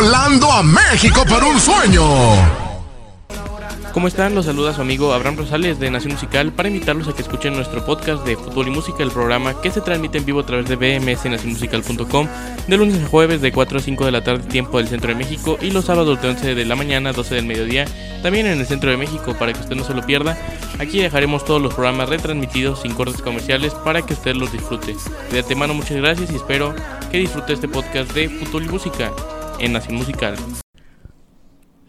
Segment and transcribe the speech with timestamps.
[0.00, 2.02] volando a México por un sueño.
[3.92, 4.34] ¿Cómo están?
[4.34, 7.84] Los saluda su amigo Abraham Rosales de Nación Musical para invitarlos a que escuchen nuestro
[7.84, 10.76] podcast de fútbol y música, el programa que se transmite en vivo a través de
[10.76, 12.28] bmsnacionmusical.com
[12.66, 15.16] de lunes a jueves de 4 a 5 de la tarde tiempo del centro de
[15.16, 17.84] México y los sábados de 11 de la mañana a 12 del mediodía
[18.22, 20.38] también en el centro de México para que usted no se lo pierda.
[20.78, 24.96] Aquí dejaremos todos los programas retransmitidos sin cortes comerciales para que usted los disfrute.
[25.30, 26.74] De antemano muchas gracias y espero
[27.10, 29.12] que disfrute este podcast de fútbol y música
[29.60, 30.36] en Nación Musical.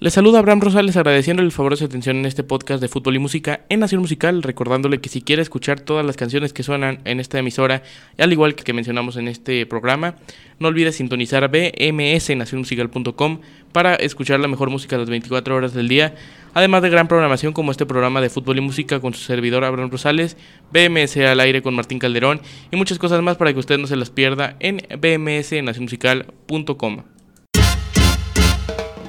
[0.02, 3.18] Les saluda Abraham Rosales agradeciéndole el favor de su atención en este podcast de fútbol
[3.18, 7.02] y música en Nación Musical, recordándole que si quiere escuchar todas las canciones que suenan
[7.06, 7.84] en esta emisora,
[8.18, 10.16] al igual que que mencionamos en este programa,
[10.58, 16.16] no olvide sintonizar bmsnacionmusical.com para escuchar la mejor música las 24 horas del día,
[16.56, 19.92] además de gran programación como este programa de fútbol y música con su servidor Abraham
[19.92, 20.36] Rosales,
[20.74, 23.98] BMS al aire con Martín Calderón y muchas cosas más para que usted no se
[23.98, 27.04] las pierda en bmsnacionmusical.com.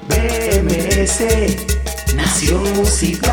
[0.07, 1.23] BMS
[2.15, 3.31] Nación Musical.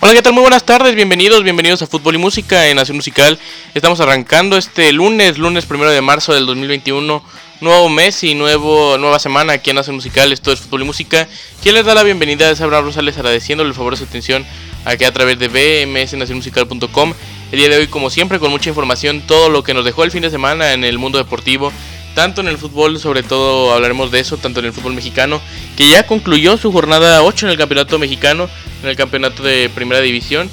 [0.00, 0.32] Hola, ¿qué tal?
[0.32, 3.38] Muy buenas tardes, bienvenidos, bienvenidos a Fútbol y Música en Nación Musical.
[3.74, 7.22] Estamos arrancando este lunes, lunes primero de marzo del 2021,
[7.60, 10.32] nuevo mes y nuevo, nueva semana aquí en Nación Musical.
[10.32, 11.28] Esto es Fútbol y Música.
[11.62, 14.44] Quien les da la bienvenida es Abraham Rosales agradeciéndole el favor de su atención
[14.84, 17.14] aquí a través de bmsnacionmusical.com.
[17.52, 20.10] El día de hoy, como siempre, con mucha información, todo lo que nos dejó el
[20.10, 21.70] fin de semana en el mundo deportivo,
[22.14, 25.40] tanto en el fútbol, sobre todo hablaremos de eso, tanto en el fútbol mexicano,
[25.76, 28.48] que ya concluyó su jornada 8 en el campeonato mexicano,
[28.82, 30.50] en el campeonato de primera división,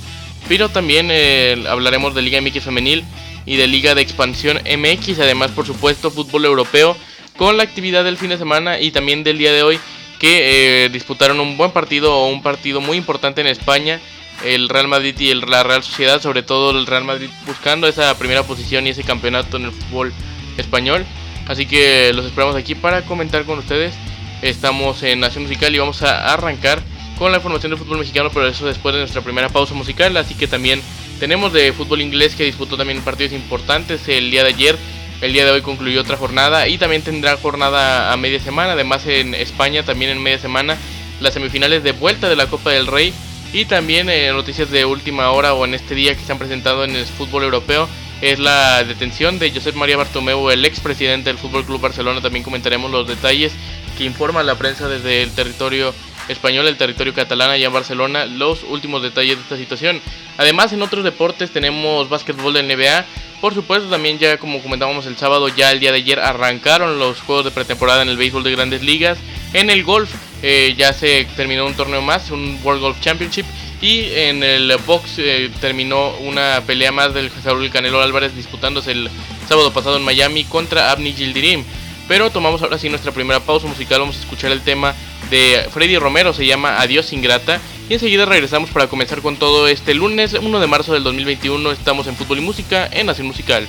[0.48, 3.04] pero también eh, hablaremos de Liga MX femenil
[3.46, 6.96] y de Liga de Expansión MX, además por supuesto fútbol europeo,
[7.38, 9.80] con la actividad del fin de semana y también del día de hoy,
[10.20, 14.00] que eh, disputaron un buen partido o un partido muy importante en España,
[14.44, 18.18] el Real Madrid y el, la Real Sociedad, sobre todo el Real Madrid buscando esa
[18.18, 20.14] primera posición y ese campeonato en el fútbol
[20.58, 21.06] español.
[21.50, 23.96] Así que los esperamos aquí para comentar con ustedes.
[24.44, 26.80] Estamos en Nación Musical y vamos a arrancar
[27.18, 30.16] con la información del fútbol mexicano, pero eso después de nuestra primera pausa musical.
[30.18, 30.80] Así que también
[31.20, 34.78] tenemos de fútbol inglés que disputó también partidos importantes el día de ayer.
[35.22, 38.74] El día de hoy concluyó otra jornada y también tendrá jornada a media semana.
[38.74, 40.78] Además en España también en media semana
[41.20, 43.12] las semifinales de vuelta de la Copa del Rey.
[43.54, 46.84] Y también eh, noticias de última hora o en este día que se han presentado
[46.84, 47.90] en el fútbol europeo
[48.22, 52.22] es la detención de Josep María Bartomeu, el expresidente del Fútbol Club Barcelona.
[52.22, 53.54] También comentaremos los detalles
[53.98, 55.94] que informa la prensa desde el territorio
[56.28, 60.02] español, el territorio catalán allá en Barcelona, los últimos detalles de esta situación.
[60.38, 63.06] Además, en otros deportes tenemos básquetbol de NBA.
[63.42, 67.22] Por supuesto, también ya como comentábamos el sábado, ya el día de ayer arrancaron los
[67.22, 69.18] juegos de pretemporada en el béisbol de grandes ligas.
[69.54, 70.14] En el golf
[70.44, 73.46] eh, ya se terminó un torneo más, un World Golf Championship.
[73.82, 79.10] Y en el box eh, terminó una pelea más del Saúl Canelo Álvarez disputándose el
[79.48, 81.64] sábado pasado en Miami contra Abni Gildirim.
[82.08, 84.02] Pero tomamos ahora sí nuestra primera pausa musical.
[84.02, 84.96] Vamos a escuchar el tema
[85.30, 87.62] de Freddy Romero, se llama Adiós Ingrata.
[87.88, 91.72] Y enseguida regresamos para comenzar con todo este lunes 1 de marzo del 2021.
[91.72, 93.68] Estamos en Fútbol y Música en Nación Musical.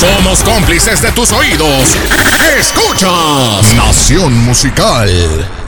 [0.00, 1.96] Somos cómplices de tus oídos.
[2.58, 5.63] Escuchas Nación Musical.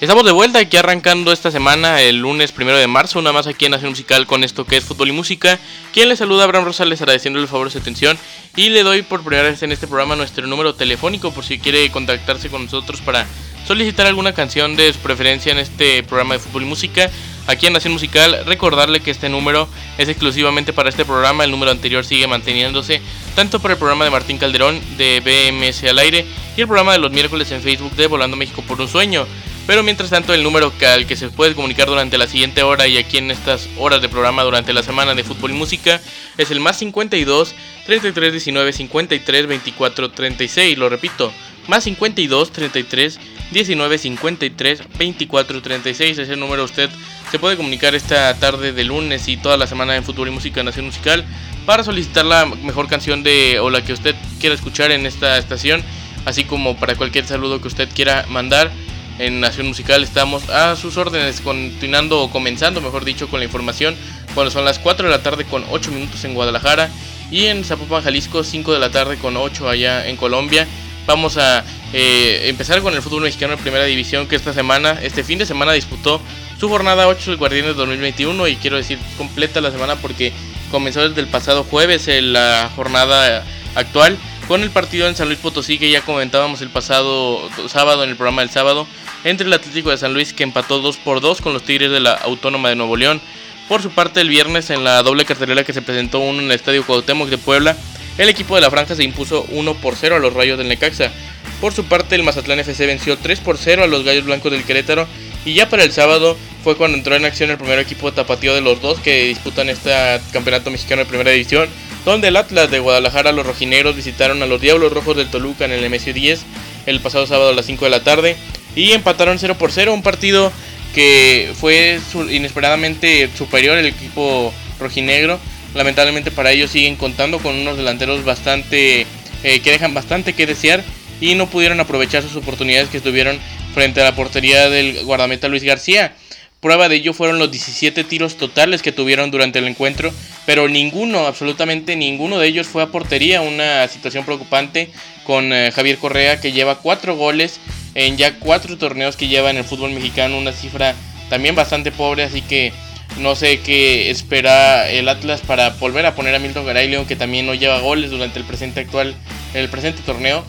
[0.00, 3.64] Estamos de vuelta aquí arrancando esta semana, el lunes primero de marzo, una más aquí
[3.64, 5.58] en Nación Musical con esto que es fútbol y música.
[5.92, 8.16] Quien les saluda, Abraham Rosales, agradeciéndole el favor de su atención.
[8.54, 11.90] Y le doy por primera vez en este programa nuestro número telefónico por si quiere
[11.90, 13.26] contactarse con nosotros para
[13.66, 17.10] solicitar alguna canción de su preferencia en este programa de fútbol y música.
[17.48, 21.42] Aquí en Nación Musical, recordarle que este número es exclusivamente para este programa.
[21.42, 23.02] El número anterior sigue manteniéndose
[23.34, 26.24] tanto para el programa de Martín Calderón de BMS al aire
[26.56, 29.26] y el programa de los miércoles en Facebook de Volando México por un sueño.
[29.68, 32.96] Pero mientras tanto, el número al que se puede comunicar durante la siguiente hora y
[32.96, 36.00] aquí en estas horas de programa durante la semana de fútbol y música
[36.38, 40.78] es el más 52 33 19 53 24 36.
[40.78, 41.34] Lo repito,
[41.66, 43.20] más 52 33
[43.50, 46.16] 19 53 24 36.
[46.16, 46.88] Ese número usted
[47.30, 50.62] se puede comunicar esta tarde de lunes y toda la semana en fútbol y música
[50.62, 51.26] Nación Musical
[51.66, 55.84] para solicitar la mejor canción de o la que usted quiera escuchar en esta estación,
[56.24, 58.72] así como para cualquier saludo que usted quiera mandar
[59.18, 63.96] en Nación Musical estamos a sus órdenes, continuando o comenzando, mejor dicho, con la información.
[64.34, 66.88] Cuando son las 4 de la tarde con 8 minutos en Guadalajara
[67.30, 70.66] y en Zapopan, Jalisco, 5 de la tarde con 8 allá en Colombia.
[71.06, 75.24] Vamos a eh, empezar con el fútbol mexicano en primera división que esta semana, este
[75.24, 76.20] fin de semana disputó
[76.60, 80.32] su jornada 8 del Guardianes 2021 y quiero decir completa la semana porque
[80.70, 83.42] comenzó desde el pasado jueves en la jornada
[83.74, 84.18] actual
[84.48, 88.16] con el partido en San Luis Potosí que ya comentábamos el pasado sábado en el
[88.16, 88.86] programa del sábado
[89.24, 92.00] entre el Atlético de San Luis que empató 2 por 2 con los Tigres de
[92.00, 93.20] la Autónoma de Nuevo León.
[93.68, 96.52] Por su parte, el viernes en la doble cartelera que se presentó uno en el
[96.52, 97.76] Estadio Cuauhtémoc de Puebla,
[98.18, 101.12] el equipo de la franja se impuso 1 por 0 a los Rayos del Necaxa.
[101.60, 104.64] Por su parte, el Mazatlán FC venció 3 por 0 a los Gallos Blancos del
[104.64, 105.06] Querétaro.
[105.44, 108.60] Y ya para el sábado fue cuando entró en acción el primer equipo tapatío de
[108.60, 109.90] los dos que disputan este
[110.32, 111.68] campeonato mexicano de primera división.
[112.04, 115.72] Donde el Atlas de Guadalajara, los rojineros, visitaron a los Diablos Rojos del Toluca en
[115.72, 116.40] el MSU 10
[116.86, 118.36] el pasado sábado a las 5 de la tarde.
[118.78, 119.92] Y empataron 0 por 0.
[119.92, 120.52] Un partido
[120.94, 121.98] que fue
[122.30, 125.40] inesperadamente superior el equipo rojinegro.
[125.74, 129.04] Lamentablemente para ellos siguen contando con unos delanteros bastante
[129.42, 130.84] eh, que dejan bastante que desear
[131.20, 133.40] y no pudieron aprovechar sus oportunidades que estuvieron
[133.74, 136.14] frente a la portería del guardameta Luis García.
[136.60, 140.12] Prueba de ello fueron los 17 tiros totales que tuvieron durante el encuentro,
[140.46, 143.40] pero ninguno, absolutamente ninguno de ellos fue a portería.
[143.42, 144.90] Una situación preocupante
[145.28, 147.60] con eh, Javier Correa que lleva 4 goles
[147.94, 150.94] en ya 4 torneos que lleva en el fútbol mexicano, una cifra
[151.28, 152.72] también bastante pobre, así que
[153.18, 157.14] no sé qué espera el Atlas para volver a poner a Milton Garay León, que
[157.14, 159.14] también no lleva goles durante el presente actual,
[159.52, 160.46] el presente torneo.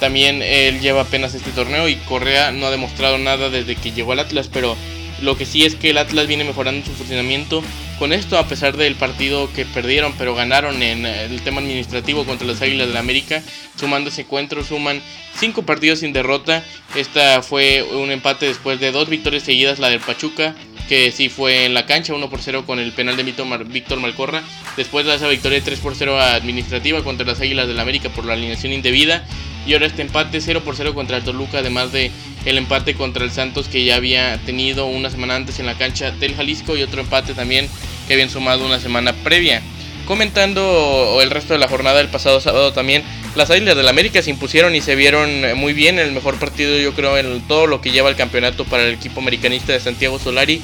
[0.00, 4.12] También él lleva apenas este torneo y Correa no ha demostrado nada desde que llegó
[4.12, 4.78] al Atlas, pero
[5.22, 7.62] lo que sí es que el Atlas viene mejorando su funcionamiento
[7.98, 12.46] con esto, a pesar del partido que perdieron, pero ganaron en el tema administrativo contra
[12.46, 13.42] las Águilas del la América,
[13.76, 15.00] sumando ese encuentro, suman
[15.38, 16.64] cinco partidos sin derrota.
[16.96, 20.54] Esta fue un empate después de dos victorias seguidas, la del Pachuca,
[20.88, 24.42] que sí fue en la cancha, 1 por 0 con el penal de Víctor Malcorra.
[24.76, 28.24] Después de esa victoria 3 por 0 administrativa contra las Águilas del la América por
[28.24, 29.24] la alineación indebida.
[29.66, 32.10] Y ahora este empate 0 por 0 contra el Toluca, además de
[32.44, 36.10] el empate contra el Santos que ya había tenido una semana antes en la cancha
[36.10, 37.68] del Jalisco y otro empate también
[38.06, 39.62] que habían sumado una semana previa.
[40.06, 43.04] Comentando el resto de la jornada del pasado sábado también,
[43.36, 46.76] las Águilas del América se impusieron y se vieron muy bien en el mejor partido
[46.76, 50.18] yo creo en todo lo que lleva el campeonato para el equipo americanista de Santiago
[50.18, 50.60] Solari.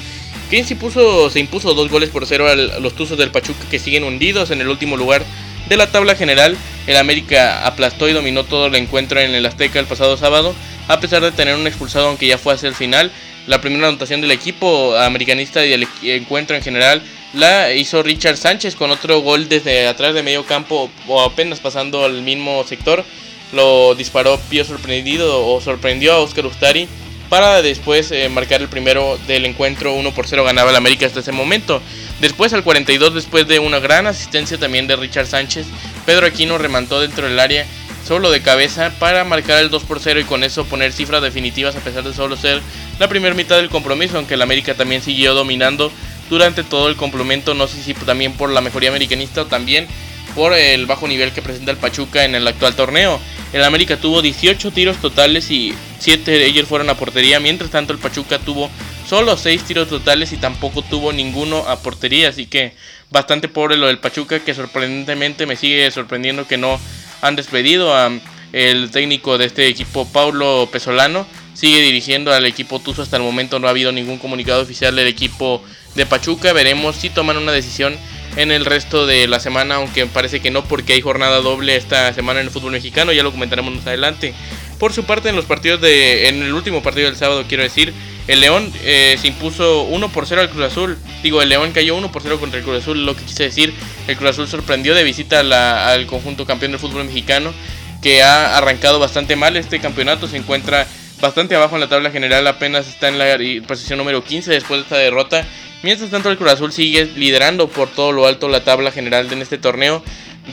[0.50, 3.78] Quien se impuso, se impuso dos goles por cero a los Tuzos del Pachuca que
[3.78, 5.22] siguen hundidos en el último lugar
[5.68, 6.56] de la tabla general.
[6.88, 10.54] El América aplastó y dominó todo el encuentro en el Azteca el pasado sábado,
[10.88, 13.12] a pesar de tener un expulsado aunque ya fue hacia el final.
[13.46, 17.02] La primera anotación del equipo americanista y del encuentro en general
[17.34, 22.06] la hizo Richard Sánchez con otro gol desde atrás de medio campo o apenas pasando
[22.06, 23.04] al mismo sector.
[23.52, 26.88] Lo disparó Pío sorprendido o sorprendió a Oscar Ustari
[27.28, 31.20] para después eh, marcar el primero del encuentro 1 por 0 ganaba el América hasta
[31.20, 31.82] ese momento.
[32.22, 35.66] Después al 42 después de una gran asistencia también de Richard Sánchez,
[36.08, 37.66] Pedro Aquino remantó dentro del área
[38.06, 41.76] solo de cabeza para marcar el 2 por 0 y con eso poner cifras definitivas
[41.76, 42.62] a pesar de solo ser
[42.98, 45.92] la primera mitad del compromiso, aunque el América también siguió dominando
[46.30, 49.86] durante todo el complemento, no sé si también por la mejoría americanista o también
[50.34, 53.20] por el bajo nivel que presenta el Pachuca en el actual torneo.
[53.52, 57.92] El América tuvo 18 tiros totales y 7 de ellos fueron a portería, mientras tanto
[57.92, 58.70] el Pachuca tuvo
[59.06, 62.72] solo 6 tiros totales y tampoco tuvo ninguno a portería, así que
[63.10, 66.78] bastante pobre lo del Pachuca que sorprendentemente me sigue sorprendiendo que no
[67.22, 68.10] han despedido a
[68.52, 73.58] el técnico de este equipo Paulo Pesolano sigue dirigiendo al equipo Tuzo hasta el momento
[73.58, 75.62] no ha habido ningún comunicado oficial del equipo
[75.94, 77.96] de Pachuca veremos si toman una decisión
[78.36, 82.12] en el resto de la semana, aunque parece que no porque hay jornada doble esta
[82.14, 84.32] semana en el fútbol mexicano, ya lo comentaremos más adelante.
[84.78, 87.92] Por su parte, en los partidos de, en el último partido del sábado, quiero decir,
[88.28, 90.96] el León eh, se impuso 1 por 0 al Cruz Azul.
[91.22, 93.74] Digo, el León cayó 1 por 0 contra el Cruz Azul, lo que quise decir,
[94.06, 97.52] el Cruz Azul sorprendió de visita al conjunto campeón del fútbol mexicano,
[98.00, 100.86] que ha arrancado bastante mal este campeonato, se encuentra
[101.20, 104.82] bastante abajo en la tabla general, apenas está en la posición número 15 después de
[104.84, 105.44] esta derrota
[105.82, 109.42] Mientras tanto, el Cruz Azul sigue liderando por todo lo alto la tabla general en
[109.42, 110.02] este torneo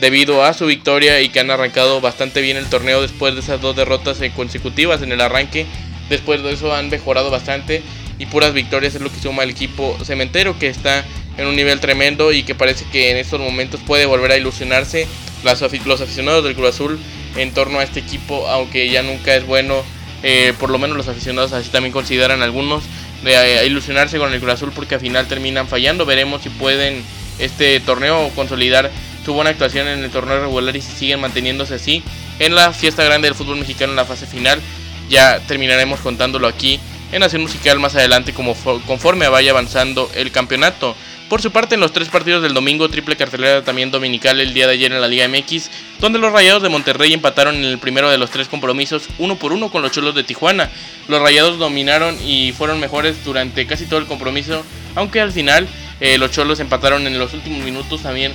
[0.00, 3.60] debido a su victoria y que han arrancado bastante bien el torneo después de esas
[3.60, 5.66] dos derrotas consecutivas en el arranque.
[6.08, 7.82] Después de eso han mejorado bastante
[8.18, 11.04] y puras victorias es lo que suma el equipo cementero que está
[11.36, 15.06] en un nivel tremendo y que parece que en estos momentos puede volver a ilusionarse
[15.44, 16.98] los aficionados del Cruz Azul
[17.36, 19.82] en torno a este equipo, aunque ya nunca es bueno,
[20.22, 22.84] eh, por lo menos los aficionados así también consideran algunos
[23.22, 26.06] de ilusionarse con el Cruz Azul porque al final terminan fallando.
[26.06, 27.02] Veremos si pueden
[27.38, 28.90] este torneo consolidar
[29.24, 32.02] su buena actuación en el torneo regular y si siguen manteniéndose así
[32.38, 34.60] en la fiesta grande del fútbol mexicano en la fase final.
[35.08, 36.80] Ya terminaremos contándolo aquí
[37.12, 38.54] en Nación Musical más adelante como
[38.86, 40.96] conforme vaya avanzando el campeonato.
[41.28, 44.68] Por su parte, en los tres partidos del domingo, triple cartelera también dominical el día
[44.68, 48.08] de ayer en la Liga MX, donde los Rayados de Monterrey empataron en el primero
[48.08, 50.70] de los tres compromisos, uno por uno con los Cholos de Tijuana.
[51.08, 55.66] Los Rayados dominaron y fueron mejores durante casi todo el compromiso, aunque al final
[56.00, 58.32] eh, los Cholos empataron en los últimos minutos también.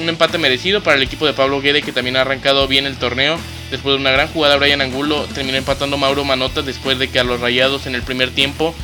[0.00, 2.96] Un empate merecido para el equipo de Pablo Guede, que también ha arrancado bien el
[2.96, 3.38] torneo.
[3.70, 7.24] Después de una gran jugada, Brian Angulo terminó empatando Mauro Manota después de que a
[7.24, 8.74] los Rayados en el primer tiempo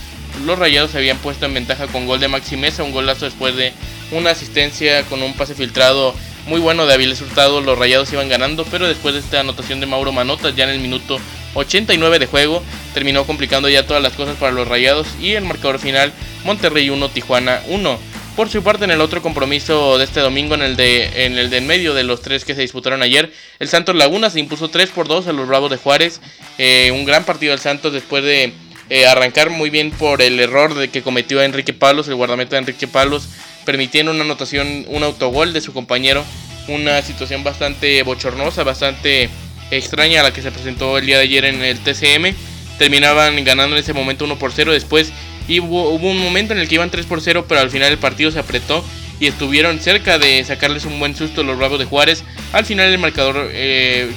[0.44, 3.54] los Rayados se habían puesto en ventaja con gol de Maxi Mesa, un golazo después
[3.54, 3.72] de
[4.10, 6.14] una asistencia con un pase filtrado
[6.46, 7.60] muy bueno de Avilés Hurtado.
[7.60, 10.80] Los Rayados iban ganando, pero después de esta anotación de Mauro Manotas, ya en el
[10.80, 11.18] minuto
[11.54, 15.78] 89 de juego, terminó complicando ya todas las cosas para los Rayados y el marcador
[15.78, 16.12] final
[16.44, 17.98] Monterrey 1, Tijuana 1.
[18.36, 21.50] Por su parte, en el otro compromiso de este domingo, en el de en el
[21.50, 24.70] de en medio de los tres que se disputaron ayer, el Santos Laguna se impuso
[24.70, 26.20] 3 por 2 a los Bravos de Juárez.
[26.58, 28.52] Eh, un gran partido del Santos después de
[28.90, 32.62] eh, arrancar muy bien por el error de que cometió Enrique Palos, el guardameta de
[32.62, 33.28] Enrique Palos,
[33.64, 36.24] permitiendo una anotación, un autogol de su compañero.
[36.66, 39.28] Una situación bastante bochornosa, bastante
[39.70, 42.34] extraña a la que se presentó el día de ayer en el TCM.
[42.78, 44.72] Terminaban ganando en ese momento 1 por 0.
[44.72, 45.12] Después
[45.48, 47.98] hubo, hubo un momento en el que iban 3 por 0, pero al final el
[47.98, 48.84] partido se apretó
[49.20, 52.24] y estuvieron cerca de sacarles un buen susto los Bravos de Juárez.
[52.52, 54.10] Al final el marcador eh,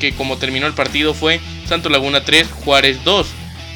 [0.00, 3.26] que como terminó el partido fue Santo Laguna 3, Juárez 2.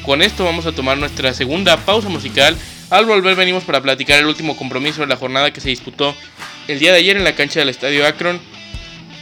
[0.05, 2.55] Con esto vamos a tomar nuestra segunda pausa musical.
[2.89, 6.15] Al volver venimos para platicar el último compromiso de la jornada que se disputó
[6.67, 8.39] el día de ayer en la cancha del Estadio Akron.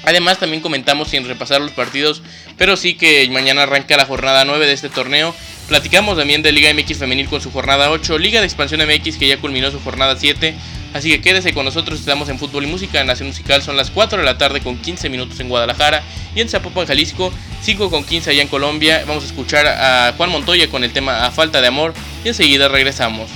[0.04, 2.22] Además también comentamos sin repasar los partidos,
[2.58, 5.36] pero sí que mañana arranca la jornada 9 de este torneo.
[5.68, 9.28] Platicamos también de Liga MX Femenil con su jornada 8, Liga de Expansión MX que
[9.28, 10.56] ya culminó su jornada 7.
[10.94, 14.20] Así que quédese con nosotros, estamos en Fútbol y Música, Nación Musical son las 4
[14.20, 18.32] de la tarde con 15 minutos en Guadalajara y en Zapopan, Jalisco, 5 con 15
[18.32, 19.04] allá en Colombia.
[19.06, 21.94] Vamos a escuchar a Juan Montoya con el tema A Falta de Amor
[22.24, 23.30] y enseguida regresamos.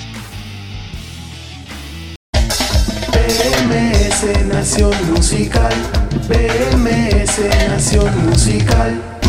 [4.48, 5.74] Nación Musical,
[7.68, 9.21] Nación Musical.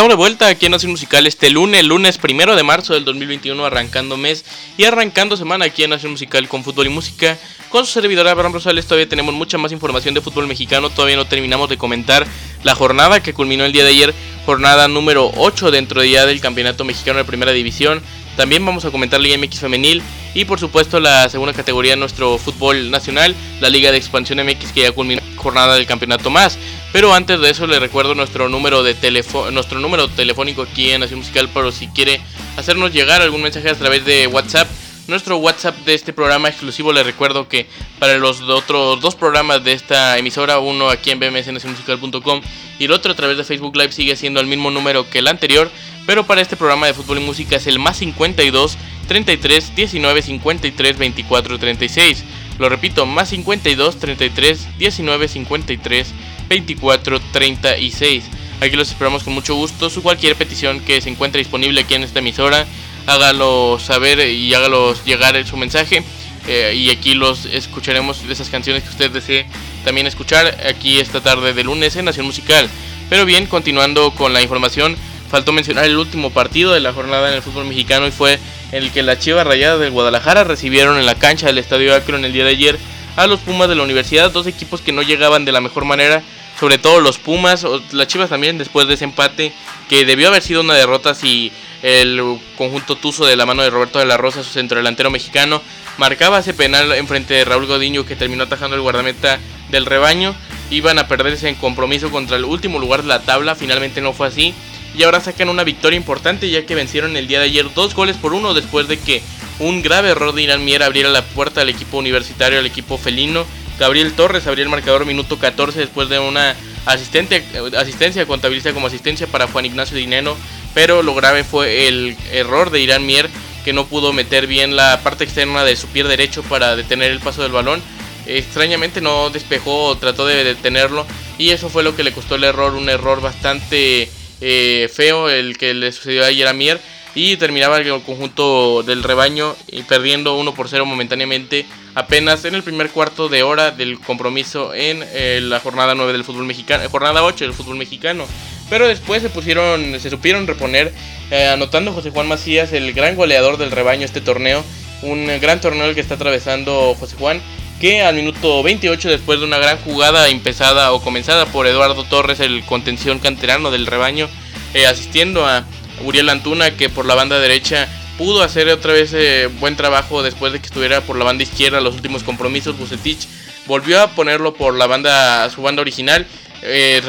[0.00, 3.66] Estamos de vuelta aquí en Nación Musical este lunes, lunes primero de marzo del 2021,
[3.66, 4.46] arrancando mes
[4.78, 7.36] y arrancando semana aquí en Nación Musical con fútbol y música.
[7.68, 11.26] Con su servidora Abraham Rosales todavía tenemos mucha más información de fútbol mexicano, todavía no
[11.26, 12.26] terminamos de comentar
[12.64, 14.14] la jornada que culminó el día de ayer,
[14.46, 18.00] jornada número 8 dentro de ya del Campeonato Mexicano de Primera División.
[18.38, 20.02] También vamos a comentar Liga MX Femenil
[20.32, 24.72] y por supuesto la segunda categoría de nuestro fútbol nacional, la Liga de Expansión MX
[24.72, 26.58] que ya culminó jornada del campeonato más.
[26.92, 31.00] Pero antes de eso le recuerdo nuestro número de teléfono, nuestro número telefónico aquí en
[31.00, 32.20] Nación Musical, pero si quiere
[32.56, 34.68] hacernos llegar algún mensaje a través de WhatsApp,
[35.10, 37.66] nuestro WhatsApp de este programa exclusivo le recuerdo que
[37.98, 42.40] para los otros dos programas de esta emisora, uno aquí en bmsnacionmusical.com
[42.78, 45.26] y el otro a través de Facebook Live sigue siendo el mismo número que el
[45.26, 45.68] anterior,
[46.06, 48.78] pero para este programa de fútbol y música es el más 52
[49.08, 52.24] 33 19 53 24 36.
[52.60, 56.14] Lo repito, más 52 33 19 53
[56.46, 58.24] 24 36.
[58.60, 59.88] Aquí los esperamos con mucho gusto.
[59.88, 62.66] Su cualquier petición que se encuentre disponible aquí en esta emisora,
[63.06, 66.04] hágalo saber y hágalo llegar su mensaje.
[66.48, 69.46] Eh, y aquí los escucharemos de esas canciones que usted desee
[69.82, 72.68] también escuchar aquí esta tarde de lunes en Nación Musical.
[73.08, 74.98] Pero bien, continuando con la información,
[75.30, 78.38] faltó mencionar el último partido de la jornada en el fútbol mexicano y fue
[78.72, 82.24] en el que la Chivas Rayadas del Guadalajara recibieron en la cancha del Estadio Akron
[82.24, 82.78] el día de ayer
[83.16, 86.22] a los Pumas de la Universidad, dos equipos que no llegaban de la mejor manera,
[86.58, 89.52] sobre todo los Pumas, o las Chivas también después de ese empate
[89.88, 93.98] que debió haber sido una derrota si el conjunto Tuzo de la mano de Roberto
[93.98, 95.62] de la Rosa, su centrodelantero mexicano,
[95.96, 99.38] marcaba ese penal en frente de Raúl Godiño que terminó atajando el guardameta
[99.70, 100.34] del rebaño.
[100.70, 104.28] Iban a perderse en compromiso contra el último lugar de la tabla, finalmente no fue
[104.28, 104.54] así.
[104.94, 108.16] Y ahora sacan una victoria importante ya que vencieron el día de ayer dos goles
[108.16, 109.22] por uno después de que
[109.58, 113.46] un grave error de Irán Mier abriera la puerta al equipo universitario, al equipo felino.
[113.78, 116.56] Gabriel Torres abrió el marcador minuto 14 después de una
[116.86, 117.44] asistente,
[117.76, 120.36] asistencia contabilista como asistencia para Juan Ignacio Dineno.
[120.74, 123.28] Pero lo grave fue el error de Irán Mier
[123.64, 127.20] que no pudo meter bien la parte externa de su pie derecho para detener el
[127.20, 127.82] paso del balón.
[128.26, 131.06] Extrañamente no despejó, trató de detenerlo
[131.38, 135.58] y eso fue lo que le costó el error, un error bastante eh, feo el
[135.58, 136.80] que le sucedió a Mier
[137.14, 139.56] y terminaba el conjunto del rebaño
[139.88, 145.04] perdiendo 1 por 0 momentáneamente apenas en el primer cuarto de hora del compromiso en
[145.12, 148.26] eh, la jornada 9 del fútbol mexicano, jornada 8 del fútbol mexicano.
[148.68, 150.92] Pero después se pusieron, se supieron reponer,
[151.30, 154.64] eh, anotando José Juan Macías, el gran goleador del rebaño este torneo,
[155.02, 157.42] un gran torneo el que está atravesando José Juan,
[157.80, 162.38] que al minuto 28 después de una gran jugada empezada o comenzada por Eduardo Torres,
[162.40, 164.28] el contención canterano del rebaño,
[164.74, 165.64] eh, asistiendo a
[166.04, 170.52] Uriel Antuna que por la banda derecha pudo hacer otra vez eh, buen trabajo después
[170.52, 172.78] de que estuviera por la banda izquierda los últimos compromisos.
[172.78, 173.26] Bucetich
[173.66, 176.26] volvió a ponerlo por la banda, su banda original.
[176.62, 177.00] Eh,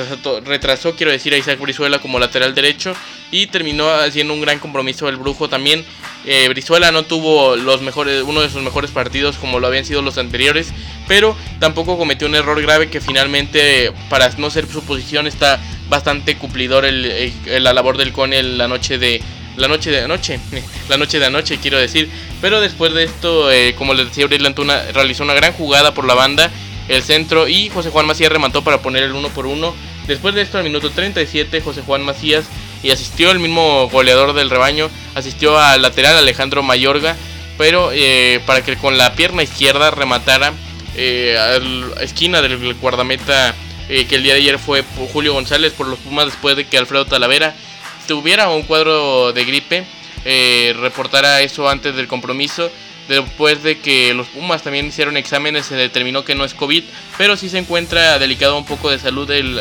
[0.46, 2.94] retrasó, quiero decir, a Isaac Brizuela como lateral derecho
[3.30, 5.84] y terminó haciendo un gran compromiso el Brujo también.
[6.26, 10.02] Eh, Brizuela no tuvo los mejores, uno de sus mejores partidos como lo habían sido
[10.02, 10.72] los anteriores,
[11.08, 15.60] pero tampoco cometió un error grave que finalmente, para no ser su posición, está
[15.90, 19.22] bastante cumplidor el, la labor del Cone la noche de
[19.58, 20.40] la noche de anoche,
[20.90, 22.10] la noche de anoche quiero decir.
[22.40, 26.06] Pero después de esto, eh, como les decía, Uriel Antuna realizó una gran jugada por
[26.06, 26.52] la banda,
[26.88, 29.76] el centro y José Juan Macías remató para poner el uno por uno.
[30.08, 32.46] Después de esto, al minuto 37, José Juan Macías
[32.84, 37.16] y asistió el mismo goleador del rebaño, asistió al lateral Alejandro Mayorga,
[37.58, 40.54] pero eh, para que con la pierna izquierda rematara
[40.96, 43.56] eh, a la esquina del guardameta
[43.88, 47.06] que el día de ayer fue Julio González por los Pumas después de que Alfredo
[47.06, 47.54] Talavera
[48.08, 49.86] tuviera un cuadro de gripe,
[50.26, 52.70] eh, reportara eso antes del compromiso.
[53.08, 56.84] Después de que los Pumas también hicieron exámenes, se determinó que no es COVID,
[57.18, 59.60] pero sí se encuentra delicado un poco de salud el,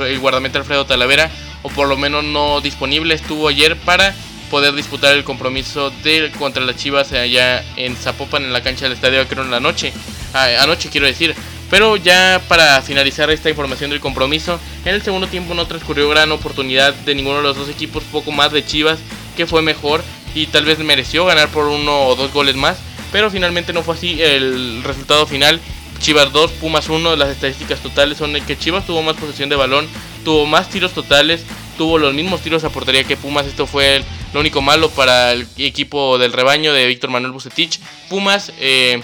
[0.00, 1.30] el guardameta Alfredo Talavera,
[1.62, 3.14] o por lo menos no disponible.
[3.14, 4.14] Estuvo ayer para
[4.50, 8.92] poder disputar el compromiso de, contra las Chivas allá en Zapopan, en la cancha del
[8.92, 9.92] estadio en la noche.
[10.34, 11.34] Ah, anoche quiero decir.
[11.70, 16.30] Pero ya para finalizar esta información del compromiso, en el segundo tiempo no transcurrió gran
[16.30, 18.98] oportunidad de ninguno de los dos equipos, poco más de Chivas,
[19.38, 20.04] que fue mejor
[20.34, 22.76] y tal vez mereció ganar por uno o dos goles más,
[23.10, 25.60] pero finalmente no fue así el resultado final.
[25.98, 29.88] Chivas 2, Pumas 1, las estadísticas totales son que Chivas tuvo más posesión de balón,
[30.22, 31.44] tuvo más tiros totales,
[31.76, 34.02] tuvo los mismos tiros a portería que Pumas, esto fue
[34.32, 37.80] lo único malo para el equipo del rebaño de Víctor Manuel Bucetich.
[38.08, 39.02] Pumas, eh,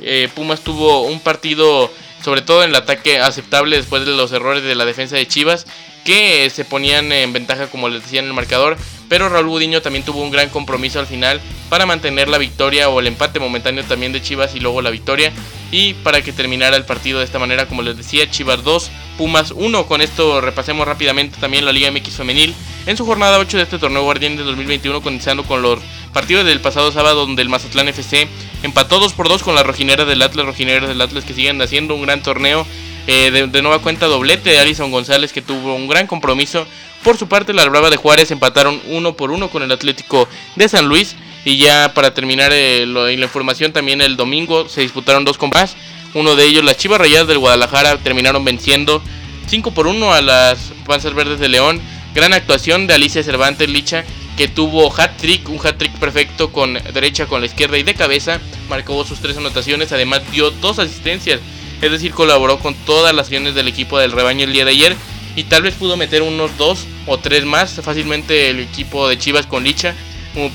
[0.00, 1.90] eh, Pumas tuvo un partido
[2.22, 5.66] sobre todo en el ataque aceptable después de los errores de la defensa de Chivas,
[6.04, 8.76] que se ponían en ventaja como les decía en el marcador,
[9.08, 13.00] pero Raúl Budiño también tuvo un gran compromiso al final para mantener la victoria o
[13.00, 15.32] el empate momentáneo también de Chivas y luego la victoria
[15.70, 19.52] y para que terminara el partido de esta manera como les decía Chivas 2 Pumas
[19.54, 22.54] 1 con esto repasemos rápidamente también la Liga MX femenil
[22.86, 25.78] en su jornada 8 de este torneo Guardián de 2021 comenzando con los
[26.12, 28.28] partidos del pasado sábado donde el Mazatlán FC
[28.62, 31.94] empató 2 por 2 con la rojinera del Atlas, rojineras del Atlas que siguen haciendo
[31.94, 32.66] un gran torneo
[33.06, 36.66] eh, de, nueva cuenta doblete de Alison González que tuvo un gran compromiso.
[37.02, 40.68] Por su parte, la Brava de Juárez empataron uno por uno con el Atlético de
[40.68, 41.16] San Luis.
[41.44, 45.76] Y ya para terminar eh, la información, también el domingo se disputaron dos combates.
[46.14, 49.02] Uno de ellos, las Chivas Rayadas del Guadalajara, terminaron venciendo
[49.46, 51.80] 5 por 1 a las Panzas Verdes de León.
[52.14, 54.04] Gran actuación de Alicia Cervantes Licha,
[54.36, 57.94] que tuvo hat trick, un hat trick perfecto con derecha, con la izquierda y de
[57.94, 58.40] cabeza.
[58.68, 61.40] Marcó sus tres anotaciones, además dio dos asistencias
[61.82, 64.96] es decir, colaboró con todas las acciones del equipo del rebaño el día de ayer
[65.36, 69.46] y tal vez pudo meter unos dos o tres más fácilmente el equipo de Chivas
[69.46, 69.94] con Licha.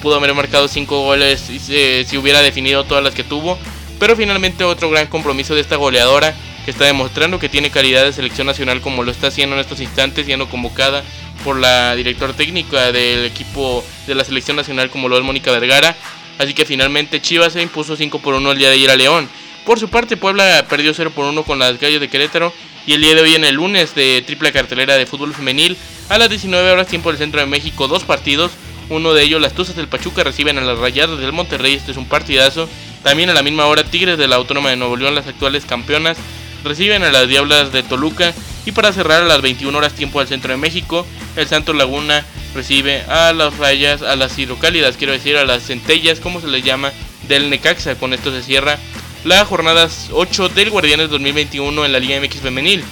[0.02, 3.58] Pudo haber marcado cinco goles si hubiera definido todas las que tuvo.
[4.00, 6.36] Pero finalmente otro gran compromiso de esta goleadora
[6.66, 9.80] que está demostrando que tiene calidad de selección nacional como lo está haciendo en estos
[9.80, 11.04] instantes, siendo convocada
[11.44, 15.96] por la directora técnica del equipo de la selección nacional como lo es Mónica Vergara.
[16.38, 19.30] Así que finalmente Chivas se impuso 5 por 1 el día de ayer a León.
[19.66, 22.54] Por su parte, Puebla perdió 0 por 1 con las Gallos de Querétaro.
[22.86, 25.76] Y el día de hoy, en el lunes de triple cartelera de fútbol femenil,
[26.08, 28.52] a las 19 horas, tiempo del centro de México, dos partidos.
[28.90, 31.74] Uno de ellos, las Tuzas del Pachuca, reciben a las Rayadas del Monterrey.
[31.74, 32.70] Este es un partidazo.
[33.04, 36.18] También a la misma hora, Tigres de la Autónoma de Nuevo León, las actuales campeonas,
[36.64, 38.34] reciben a las Diablas de Toluca.
[38.66, 42.26] Y para cerrar a las 21 horas, tiempo del centro de México, el Santos Laguna
[42.56, 46.64] recibe a las Rayas, a las Hidrocálidas, quiero decir, a las Centellas, como se les
[46.64, 46.92] llama,
[47.28, 47.96] del Necaxa.
[47.96, 48.80] Con esto se cierra
[49.24, 52.84] la jornada 8 del Guardianes 2021 en la Liga MX femenil.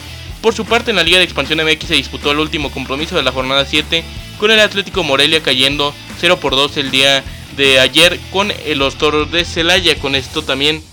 [0.42, 3.24] Por su parte, en la Liga de Expansión MX se disputó el último compromiso de
[3.24, 4.04] la jornada 7
[4.44, 7.24] con el Atlético Morelia cayendo 0 por 2 el día
[7.56, 9.98] de ayer con los Toros de Celaya.
[9.98, 10.84] Con esto también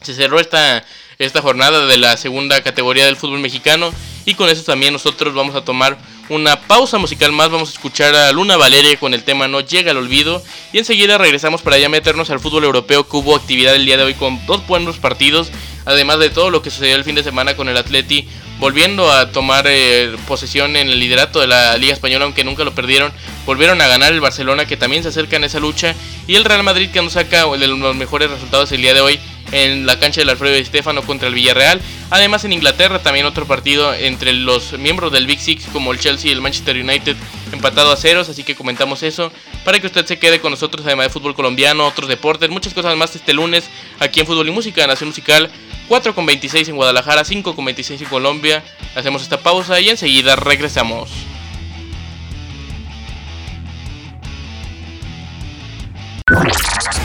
[0.00, 0.82] se cerró esta,
[1.18, 3.92] esta jornada de la segunda categoría del fútbol mexicano
[4.24, 5.98] y con eso también nosotros vamos a tomar
[6.30, 7.50] una pausa musical más.
[7.50, 10.42] Vamos a escuchar a Luna Valeria con el tema No llega al olvido.
[10.72, 14.04] Y enseguida regresamos para ya meternos al fútbol europeo que hubo actividad el día de
[14.04, 15.52] hoy con dos buenos partidos.
[15.84, 18.26] Además de todo lo que sucedió el fin de semana con el Atleti
[18.60, 22.74] volviendo a tomar eh, posesión en el liderato de la Liga Española, aunque nunca lo
[22.74, 23.10] perdieron.
[23.46, 25.94] Volvieron a ganar el Barcelona, que también se acerca en esa lucha.
[26.26, 29.18] Y el Real Madrid, que nos saca de los mejores resultados el día de hoy
[29.52, 31.80] en la cancha del Alfredo Di Stefano contra el Villarreal.
[32.10, 36.30] Además en Inglaterra también otro partido entre los miembros del Big Six como el Chelsea
[36.30, 37.16] y el Manchester United
[37.52, 39.32] empatado a ceros, así que comentamos eso
[39.64, 42.96] para que usted se quede con nosotros además de fútbol colombiano, otros deportes, muchas cosas
[42.96, 43.64] más este lunes
[43.98, 45.50] aquí en Fútbol y Música, Nación Musical
[45.90, 48.62] 4 con 26 en Guadalajara, 5 con 26 en Colombia.
[48.94, 51.10] Hacemos esta pausa y enseguida regresamos.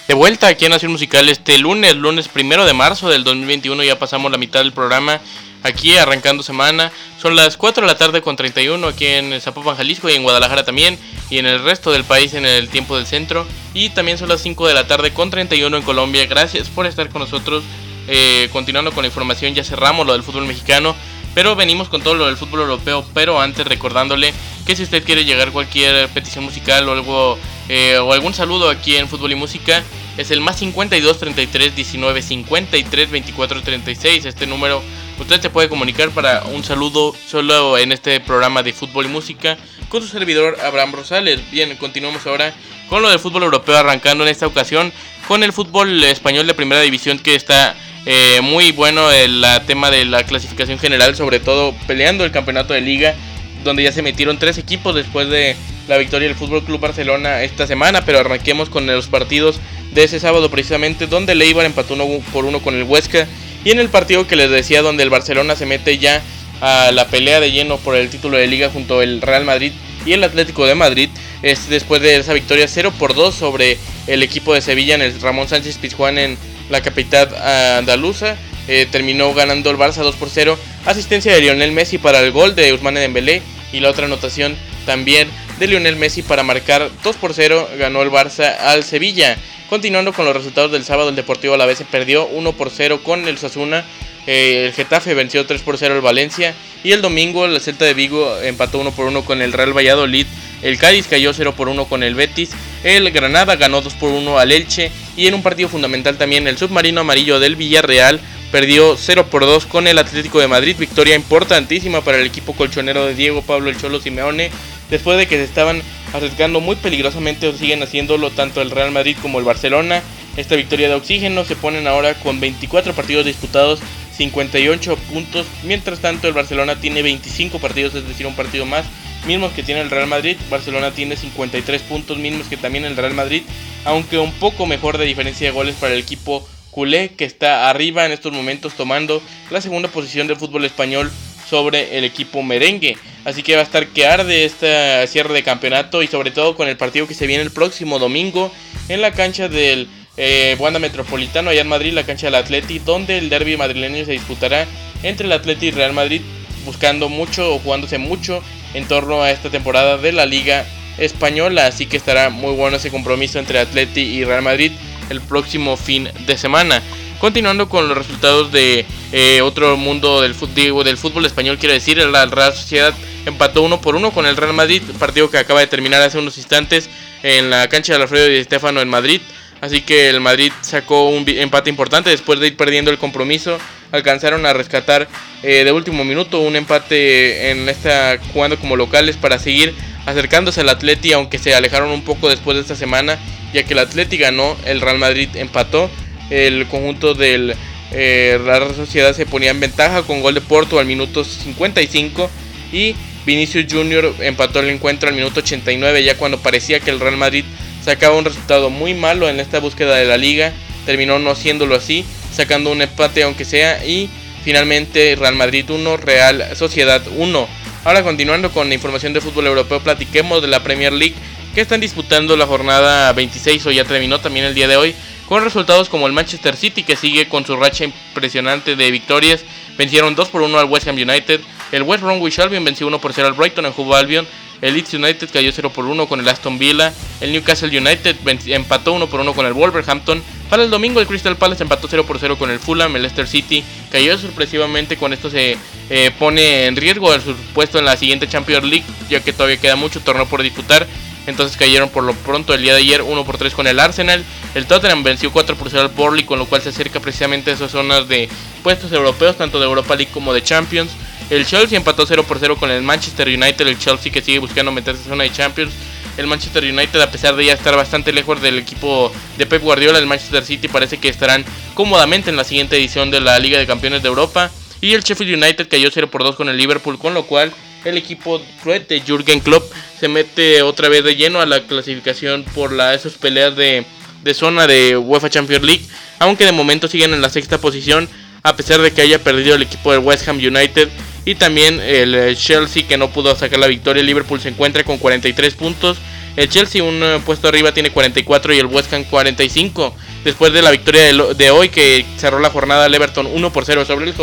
[0.08, 3.98] De vuelta aquí en Nación Musical este lunes, lunes primero de marzo del 2021, ya
[3.98, 5.20] pasamos la mitad del programa
[5.64, 6.92] aquí arrancando semana.
[7.20, 10.64] Son las 4 de la tarde con 31 aquí en Zapopan, Jalisco y en Guadalajara
[10.64, 11.00] también.
[11.30, 13.48] Y en el resto del país en el tiempo del centro.
[13.74, 16.26] Y también son las 5 de la tarde con 31 en Colombia.
[16.26, 17.64] Gracias por estar con nosotros.
[18.08, 20.96] Eh, continuando con la información, ya cerramos lo del fútbol mexicano.
[21.34, 23.06] Pero venimos con todo lo del fútbol europeo.
[23.14, 24.34] Pero antes recordándole
[24.66, 28.98] que si usted quiere llegar cualquier petición musical o algo eh, o algún saludo aquí
[28.98, 29.84] en Fútbol y Música,
[30.18, 34.26] es el más 52 33 19 53 24 36.
[34.26, 34.82] Este número
[35.20, 39.58] usted se puede comunicar para un saludo solo en este programa de Fútbol y Música
[39.90, 41.40] con su servidor Abraham Rosales.
[41.52, 42.54] Bien, continuamos ahora
[42.90, 44.92] con lo del fútbol europeo, arrancando en esta ocasión
[45.28, 50.06] con el fútbol español de primera división que está eh, muy bueno el tema de
[50.06, 53.16] la clasificación general, sobre todo peleando el campeonato de liga,
[53.64, 55.56] donde ya se metieron tres equipos después de
[55.88, 59.60] la victoria del Fútbol Club Barcelona esta semana, pero arranquemos con los partidos
[59.94, 63.28] de ese sábado precisamente, donde el Eibar empató uno por uno con el Huesca
[63.64, 66.22] y en el partido que les decía donde el Barcelona se mete ya
[66.62, 69.72] a la pelea de lleno por el título de liga junto al Real Madrid
[70.06, 71.10] y el Atlético de Madrid,
[71.42, 73.78] es después de esa victoria 0 por 2 sobre
[74.08, 76.38] el equipo de Sevilla en el Ramón Sánchez Pizjuán en
[76.70, 77.34] la capital
[77.78, 78.36] andaluza.
[78.68, 80.58] Eh, terminó ganando el Barça 2 por 0.
[80.86, 83.42] Asistencia de Lionel Messi para el gol de Ousmane Dembélé
[83.74, 85.28] y la otra anotación también
[85.60, 87.70] de Lionel Messi para marcar 2 por 0.
[87.78, 89.38] Ganó el Barça al Sevilla.
[89.74, 93.40] Continuando con los resultados del sábado, el Deportivo Alavés perdió 1 por 0 con el
[93.40, 93.84] Sasuna.
[94.28, 96.54] Eh, el Getafe venció 3 por 0 el Valencia.
[96.84, 100.28] Y el domingo el Celta de Vigo empató 1 por 1 con el Real Valladolid.
[100.62, 102.52] El Cádiz cayó 0 por 1 con el Betis.
[102.84, 104.92] El Granada ganó 2 por 1 al Elche.
[105.18, 109.66] Y en un partido fundamental también el submarino amarillo del Villarreal perdió 0 por 2
[109.66, 110.76] con el Atlético de Madrid.
[110.78, 114.52] Victoria importantísima para el equipo colchonero de Diego Pablo El Cholo Simeone.
[114.94, 115.82] Después de que se estaban
[116.14, 120.04] arriesgando muy peligrosamente o siguen haciéndolo tanto el Real Madrid como el Barcelona.
[120.38, 123.80] Esta victoria de oxígeno se ponen ahora con 24 partidos disputados,
[124.16, 125.48] 58 puntos.
[125.64, 128.86] Mientras tanto el Barcelona tiene 25 partidos, es decir, un partido más
[129.26, 130.38] mismos que tiene el Real Madrid.
[130.52, 133.42] Barcelona tiene 53 puntos, mismos que también el Real Madrid,
[133.86, 138.06] aunque un poco mejor de diferencia de goles para el equipo culé, que está arriba
[138.06, 141.12] en estos momentos tomando la segunda posición del fútbol español
[141.50, 142.96] sobre el equipo merengue.
[143.26, 146.68] Así que va a estar que arde este cierre de campeonato y sobre todo con
[146.68, 148.52] el partido que se viene el próximo domingo
[148.90, 153.18] en la cancha del eh, Wanda Metropolitano allá en Madrid, la cancha del Atleti, donde
[153.18, 154.68] el derby madrileño se disputará
[155.04, 156.22] entre el Atleti y Real Madrid,
[156.66, 160.66] buscando mucho o jugándose mucho en torno a esta temporada de la Liga
[160.98, 161.68] Española.
[161.68, 164.72] Así que estará muy bueno ese compromiso entre Atleti y Real Madrid
[165.10, 166.82] el próximo fin de semana.
[167.20, 171.98] Continuando con los resultados de eh, otro mundo del, fútbol, del fútbol español, quiero decir,
[171.98, 172.94] la Real Sociedad
[173.26, 176.38] empató uno por uno con el Real Madrid, partido que acaba de terminar hace unos
[176.38, 176.90] instantes
[177.24, 179.22] en la cancha de Alfredo y Estefano en Madrid.
[179.62, 183.58] Así que el Madrid sacó un empate importante después de ir perdiendo el compromiso.
[183.94, 185.08] Alcanzaron a rescatar
[185.42, 189.74] eh, de último minuto un empate en esta jugando como locales para seguir
[190.06, 193.18] acercándose al Atleti, aunque se alejaron un poco después de esta semana,
[193.54, 195.90] ya que el Atleti ganó, el Real Madrid empató.
[196.30, 197.56] El conjunto del
[197.92, 198.38] eh,
[198.76, 202.30] Sociedad se ponía en ventaja con gol de Porto al minuto 55
[202.74, 207.18] y Vinicius Junior empató el encuentro al minuto 89 ya cuando parecía que el Real
[207.18, 207.46] Madrid
[207.84, 210.54] sacaba un resultado muy malo en esta búsqueda de la liga,
[210.86, 214.10] terminó no haciéndolo así, sacando un empate aunque sea y
[214.44, 217.48] finalmente Real Madrid 1, Real Sociedad 1.
[217.86, 221.16] Ahora continuando con la información de fútbol europeo, platiquemos de la Premier League
[221.54, 224.96] que están disputando la jornada 26 o ya terminó también el día de hoy
[225.28, 229.44] con resultados como el Manchester City que sigue con su racha impresionante de victorias,
[229.78, 231.42] vencieron 2 por 1 al West Ham United,
[231.74, 234.28] el West Bromwich Albion venció 1 por 0 al Brighton en Juve Albion,
[234.64, 236.94] el Leeds United cayó 0 por 1 con el Aston Villa.
[237.20, 238.16] El Newcastle United
[238.48, 240.24] empató 1 por 1 con el Wolverhampton.
[240.50, 242.96] Para el domingo el Crystal Palace empató 0 por 0 con el Fulham.
[242.96, 244.96] El Leicester City cayó sorpresivamente.
[244.96, 245.58] Con esto se
[245.90, 248.86] eh, pone en riesgo su puesto en la siguiente Champions League.
[249.10, 250.88] Ya que todavía queda mucho torneo por disputar.
[251.28, 254.24] Entonces cayeron por lo pronto el día de ayer 1 por 3 con el Arsenal.
[254.56, 257.56] El Tottenham venció 4 por 0 al Borley, con lo cual se acerca precisamente a
[257.56, 258.30] esas zonas de
[258.62, 260.92] puestos europeos, tanto de Europa League como de Champions.
[261.30, 263.68] El Chelsea empató 0 por 0 con el Manchester United.
[263.68, 265.74] El Chelsea que sigue buscando meterse en zona de Champions.
[266.18, 269.98] El Manchester United, a pesar de ya estar bastante lejos del equipo de Pep Guardiola,
[269.98, 273.66] el Manchester City parece que estarán cómodamente en la siguiente edición de la Liga de
[273.66, 274.52] Campeones de Europa.
[274.80, 277.52] Y el Sheffield United cayó 0 por 2 con el Liverpool, con lo cual
[277.84, 279.64] el equipo de Jürgen Klopp
[280.00, 283.86] se mete otra vez de lleno a la clasificación por la, esas peleas de,
[284.24, 285.86] de zona de UEFA Champions League.
[286.20, 288.08] Aunque de momento siguen en la sexta posición,
[288.44, 290.90] a pesar de que haya perdido el equipo del West Ham United
[291.26, 294.02] y también el eh, Chelsea que no pudo sacar la victoria.
[294.02, 295.98] El Liverpool se encuentra con 43 puntos.
[296.36, 299.96] El Chelsea un eh, puesto arriba tiene 44 y el West Ham 45.
[300.24, 303.86] Después de la victoria de, hoy que cerró la jornada el Everton 1 por 0
[303.86, 304.16] sobre el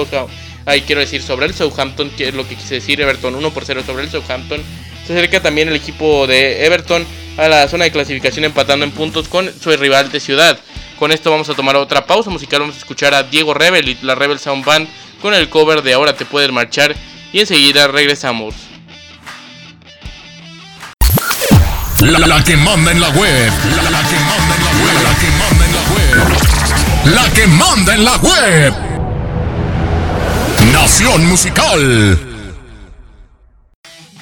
[0.67, 3.65] ahí quiero decir sobre el Southampton, que es lo que quise decir, Everton 1 por
[3.65, 4.63] 0 sobre el Southampton.
[5.07, 7.05] Se acerca también el equipo de Everton
[7.37, 10.59] a la zona de clasificación empatando en puntos con su rival de ciudad.
[10.99, 13.99] Con esto vamos a tomar otra pausa musical, vamos a escuchar a Diego Rebel y
[14.03, 14.89] la Rebel Sound Band
[15.21, 16.97] con el cover de Ahora te puedes marchar
[17.33, 18.55] y enseguida regresamos.
[22.01, 23.53] La, que manda en la web.
[23.75, 24.95] La, que manda en la web.
[25.05, 27.15] La que manda en la web.
[27.15, 28.75] La que manda en la web.
[30.73, 32.19] Nación Musical.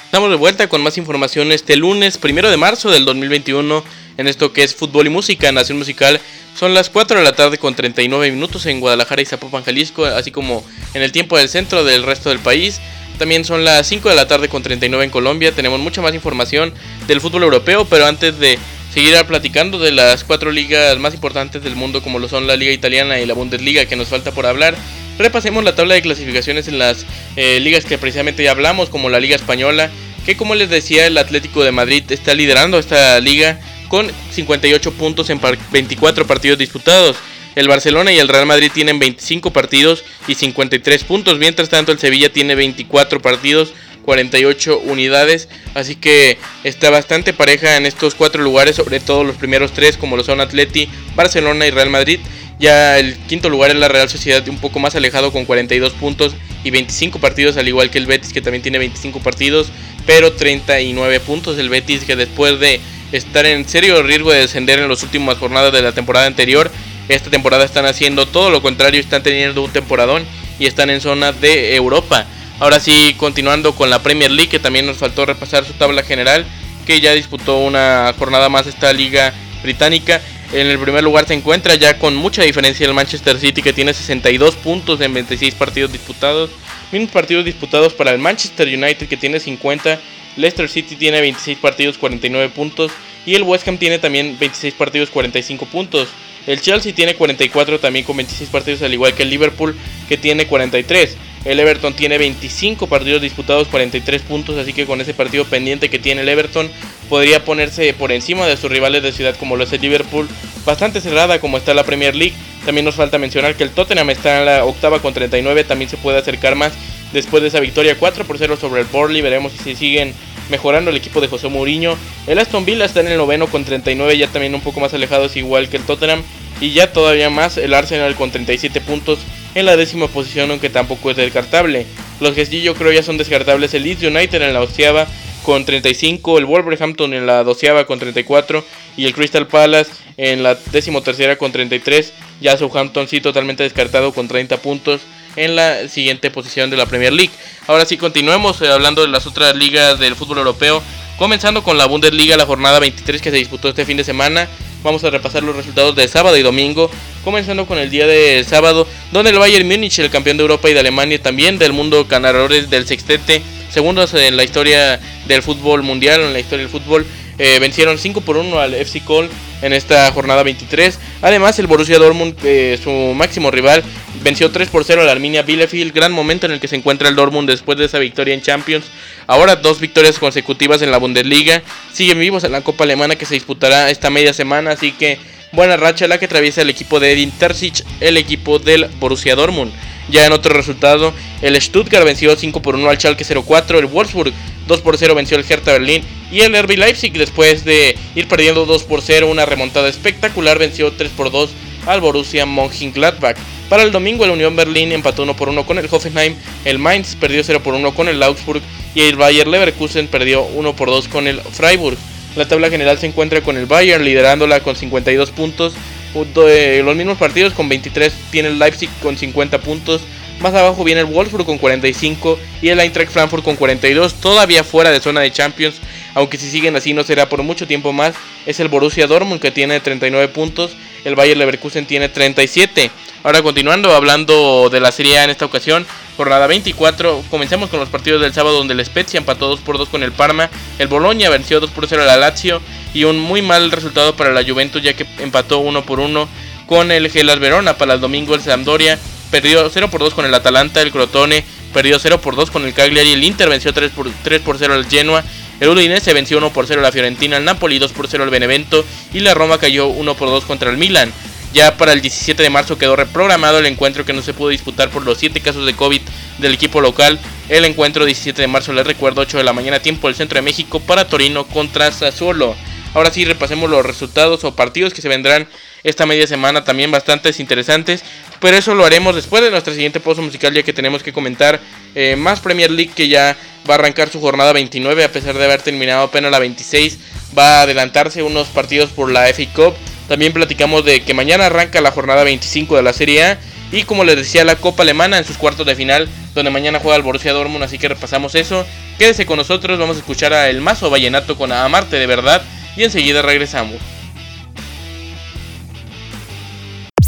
[0.04, 3.84] Estamos de vuelta con más información este lunes, primero de marzo del 2021,
[4.18, 6.20] en esto que es fútbol y música, Nación Musical.
[6.58, 10.32] Son las 4 de la tarde con 39 minutos en Guadalajara y Zapopan, Jalisco, así
[10.32, 12.80] como en el tiempo del centro del resto del país.
[13.16, 15.52] También son las 5 de la tarde con 39 en Colombia.
[15.52, 16.74] Tenemos mucha más información
[17.06, 18.58] del fútbol europeo, pero antes de
[18.92, 22.72] seguir platicando de las cuatro ligas más importantes del mundo, como lo son la Liga
[22.72, 24.74] Italiana y la Bundesliga, que nos falta por hablar,
[25.18, 29.20] repasemos la tabla de clasificaciones en las eh, ligas que precisamente ya hablamos, como la
[29.20, 29.90] Liga Española,
[30.26, 35.30] que como les decía, el Atlético de Madrid está liderando esta liga con 58 puntos
[35.30, 35.40] en
[35.72, 37.16] 24 partidos disputados.
[37.54, 41.38] El Barcelona y el Real Madrid tienen 25 partidos y 53 puntos.
[41.38, 43.72] Mientras tanto, el Sevilla tiene 24 partidos,
[44.04, 45.48] 48 unidades.
[45.74, 50.16] Así que está bastante pareja en estos cuatro lugares, sobre todo los primeros tres, como
[50.16, 52.20] lo son Atleti, Barcelona y Real Madrid.
[52.60, 56.34] Ya el quinto lugar es la Real Sociedad, un poco más alejado con 42 puntos
[56.64, 59.68] y 25 partidos, al igual que el Betis, que también tiene 25 partidos,
[60.06, 61.58] pero 39 puntos.
[61.58, 62.80] El Betis, que después de
[63.12, 66.70] estar en serio riesgo de descender en las últimas jornadas de la temporada anterior,
[67.08, 70.26] esta temporada están haciendo todo lo contrario, están teniendo un temporadón
[70.58, 72.26] y están en zona de Europa.
[72.60, 76.44] Ahora sí, continuando con la Premier League, que también nos faltó repasar su tabla general,
[76.86, 80.20] que ya disputó una jornada más esta liga británica.
[80.52, 83.94] En el primer lugar se encuentra ya con mucha diferencia el Manchester City, que tiene
[83.94, 86.50] 62 puntos en 26 partidos disputados.
[86.90, 90.00] Mismos partidos disputados para el Manchester United, que tiene 50.
[90.38, 92.92] Leicester City tiene 26 partidos, 49 puntos.
[93.26, 96.08] Y el West Ham tiene también 26 partidos, 45 puntos.
[96.46, 99.76] El Chelsea tiene 44 también con 26 partidos, al igual que el Liverpool
[100.08, 101.16] que tiene 43.
[101.44, 105.98] El Everton tiene 25 partidos disputados, 43 puntos, así que con ese partido pendiente que
[105.98, 106.70] tiene el Everton
[107.08, 110.28] podría ponerse por encima de sus rivales de ciudad como lo es el Liverpool.
[110.64, 112.34] Bastante cerrada como está la Premier League.
[112.64, 115.96] También nos falta mencionar que el Tottenham está en la octava con 39, también se
[115.96, 116.72] puede acercar más
[117.12, 119.22] después de esa victoria 4 por 0 sobre el Burnley.
[119.22, 120.14] Veremos si siguen
[120.50, 121.96] mejorando el equipo de José Mourinho.
[122.26, 125.36] El Aston Villa está en el noveno con 39, ya también un poco más alejados
[125.36, 126.22] igual que el Tottenham.
[126.60, 129.20] Y ya todavía más el Arsenal con 37 puntos
[129.54, 131.86] en la décima posición, aunque tampoco es descartable.
[132.20, 135.06] Los que sí yo creo ya son descartables el Leeds United en la onceava
[135.44, 138.64] con 35, el Wolverhampton en la doceava con 34
[138.96, 142.12] y el Crystal Palace en la tercera con 33.
[142.40, 145.00] Ya Southampton sí totalmente descartado con 30 puntos
[145.36, 147.32] en la siguiente posición de la Premier League.
[147.66, 150.82] Ahora sí, continuemos eh, hablando de las otras ligas del fútbol europeo.
[151.18, 154.48] Comenzando con la Bundesliga, la jornada 23 que se disputó este fin de semana.
[154.84, 156.90] Vamos a repasar los resultados de sábado y domingo.
[157.24, 160.74] Comenzando con el día de sábado, donde el Bayern Múnich, el campeón de Europa y
[160.74, 166.20] de Alemania, también del mundo ganadores del sextete, segundos en la historia del fútbol mundial,
[166.20, 167.04] en la historia del fútbol,
[167.38, 169.28] eh, vencieron 5 por 1 al FC Cole
[169.62, 170.98] en esta jornada 23.
[171.22, 172.36] Además, el Borussia Dortmund,
[172.82, 173.82] su máximo rival,
[174.22, 175.92] venció 3 por 0 al Arminia Bielefeld.
[175.92, 178.86] Gran momento en el que se encuentra el Dortmund después de esa victoria en Champions.
[179.26, 181.62] Ahora dos victorias consecutivas en la Bundesliga.
[181.92, 184.72] Siguen vivos en la Copa Alemana que se disputará esta media semana.
[184.72, 185.18] Así que
[185.52, 189.72] buena racha la que atraviesa el equipo de Edin Terzic, el equipo del Borussia Dortmund.
[190.10, 194.32] Ya en otro resultado, el Stuttgart venció 5 por 1 al Schalke 04, el Wolfsburg
[194.66, 198.66] 2 por 0 venció el Hertha Berlín y el RB Leipzig después de ir perdiendo
[198.66, 201.50] 2 por 0, una remontada espectacular venció 3 por 2
[201.86, 203.36] al Borussia Mönchengladbach.
[203.68, 207.16] Para el domingo el Unión Berlín empató 1 por 1 con el Hoffenheim, el Mainz
[207.16, 208.62] perdió 0 por 1 con el Augsburg
[208.94, 211.96] y el Bayer Leverkusen perdió 1 por 2 con el Freiburg.
[212.36, 215.74] La tabla general se encuentra con el Bayern liderándola con 52 puntos,
[216.14, 220.00] de los mismos partidos con 23 tiene el Leipzig con 50 puntos.
[220.40, 224.90] Más abajo viene el Wolfsburg con 45 y el Eintracht Frankfurt con 42, todavía fuera
[224.90, 225.76] de zona de Champions,
[226.14, 228.14] aunque si siguen así no será por mucho tiempo más.
[228.46, 230.72] Es el Borussia Dortmund que tiene 39 puntos,
[231.04, 232.90] el Bayer Leverkusen tiene 37.
[233.24, 237.88] Ahora continuando hablando de la Serie A en esta ocasión, jornada 24, comencemos con los
[237.88, 241.28] partidos del sábado donde el Spezia empató 2 por 2 con el Parma, el Bologna
[241.28, 242.60] venció 2 por 0 a la Lazio
[242.94, 246.28] y un muy mal resultado para la Juventus ya que empató 1 por 1
[246.66, 248.98] con el Gelas Verona para el domingo el Sampdoria
[249.30, 252.74] perdió 0 por 2 con el Atalanta, el Crotone perdió 0 por 2 con el
[252.74, 255.24] Cagliari, el Inter venció 3 por, 3 por 0 al Genoa,
[255.60, 258.30] el Udinese venció 1 por 0 a la Fiorentina, el Napoli 2 por 0 al
[258.30, 261.12] Benevento y la Roma cayó 1 por 2 contra el Milan.
[261.54, 264.90] Ya para el 17 de marzo quedó reprogramado el encuentro que no se pudo disputar
[264.90, 266.02] por los 7 casos de COVID
[266.38, 267.18] del equipo local.
[267.48, 270.42] El encuentro 17 de marzo, les recuerdo, 8 de la mañana, tiempo del centro de
[270.42, 272.54] México para Torino contra Sassuolo.
[272.94, 275.48] Ahora sí, repasemos los resultados o partidos que se vendrán
[275.84, 278.02] esta media semana, también bastantes interesantes.
[278.40, 281.60] Pero eso lo haremos después de nuestra siguiente pausa musical, ya que tenemos que comentar
[281.94, 283.36] eh, más Premier League que ya
[283.68, 286.98] va a arrancar su jornada 29, a pesar de haber terminado apenas la 26.
[287.36, 289.74] Va a adelantarse unos partidos por la FA Cup.
[290.08, 293.38] También platicamos de que mañana arranca la jornada 25 de la Serie A.
[293.70, 296.96] Y como les decía, la Copa Alemana en sus cuartos de final, donde mañana juega
[296.96, 298.64] el Borussia Dortmund, así que repasamos eso.
[298.98, 302.42] Quédese con nosotros, vamos a escuchar a El Mazo Vallenato con Amarte de verdad
[302.76, 303.76] y enseguida regresamos.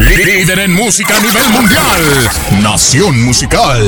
[0.01, 2.03] Líder en música a nivel mundial.
[2.63, 3.83] Nación Musical.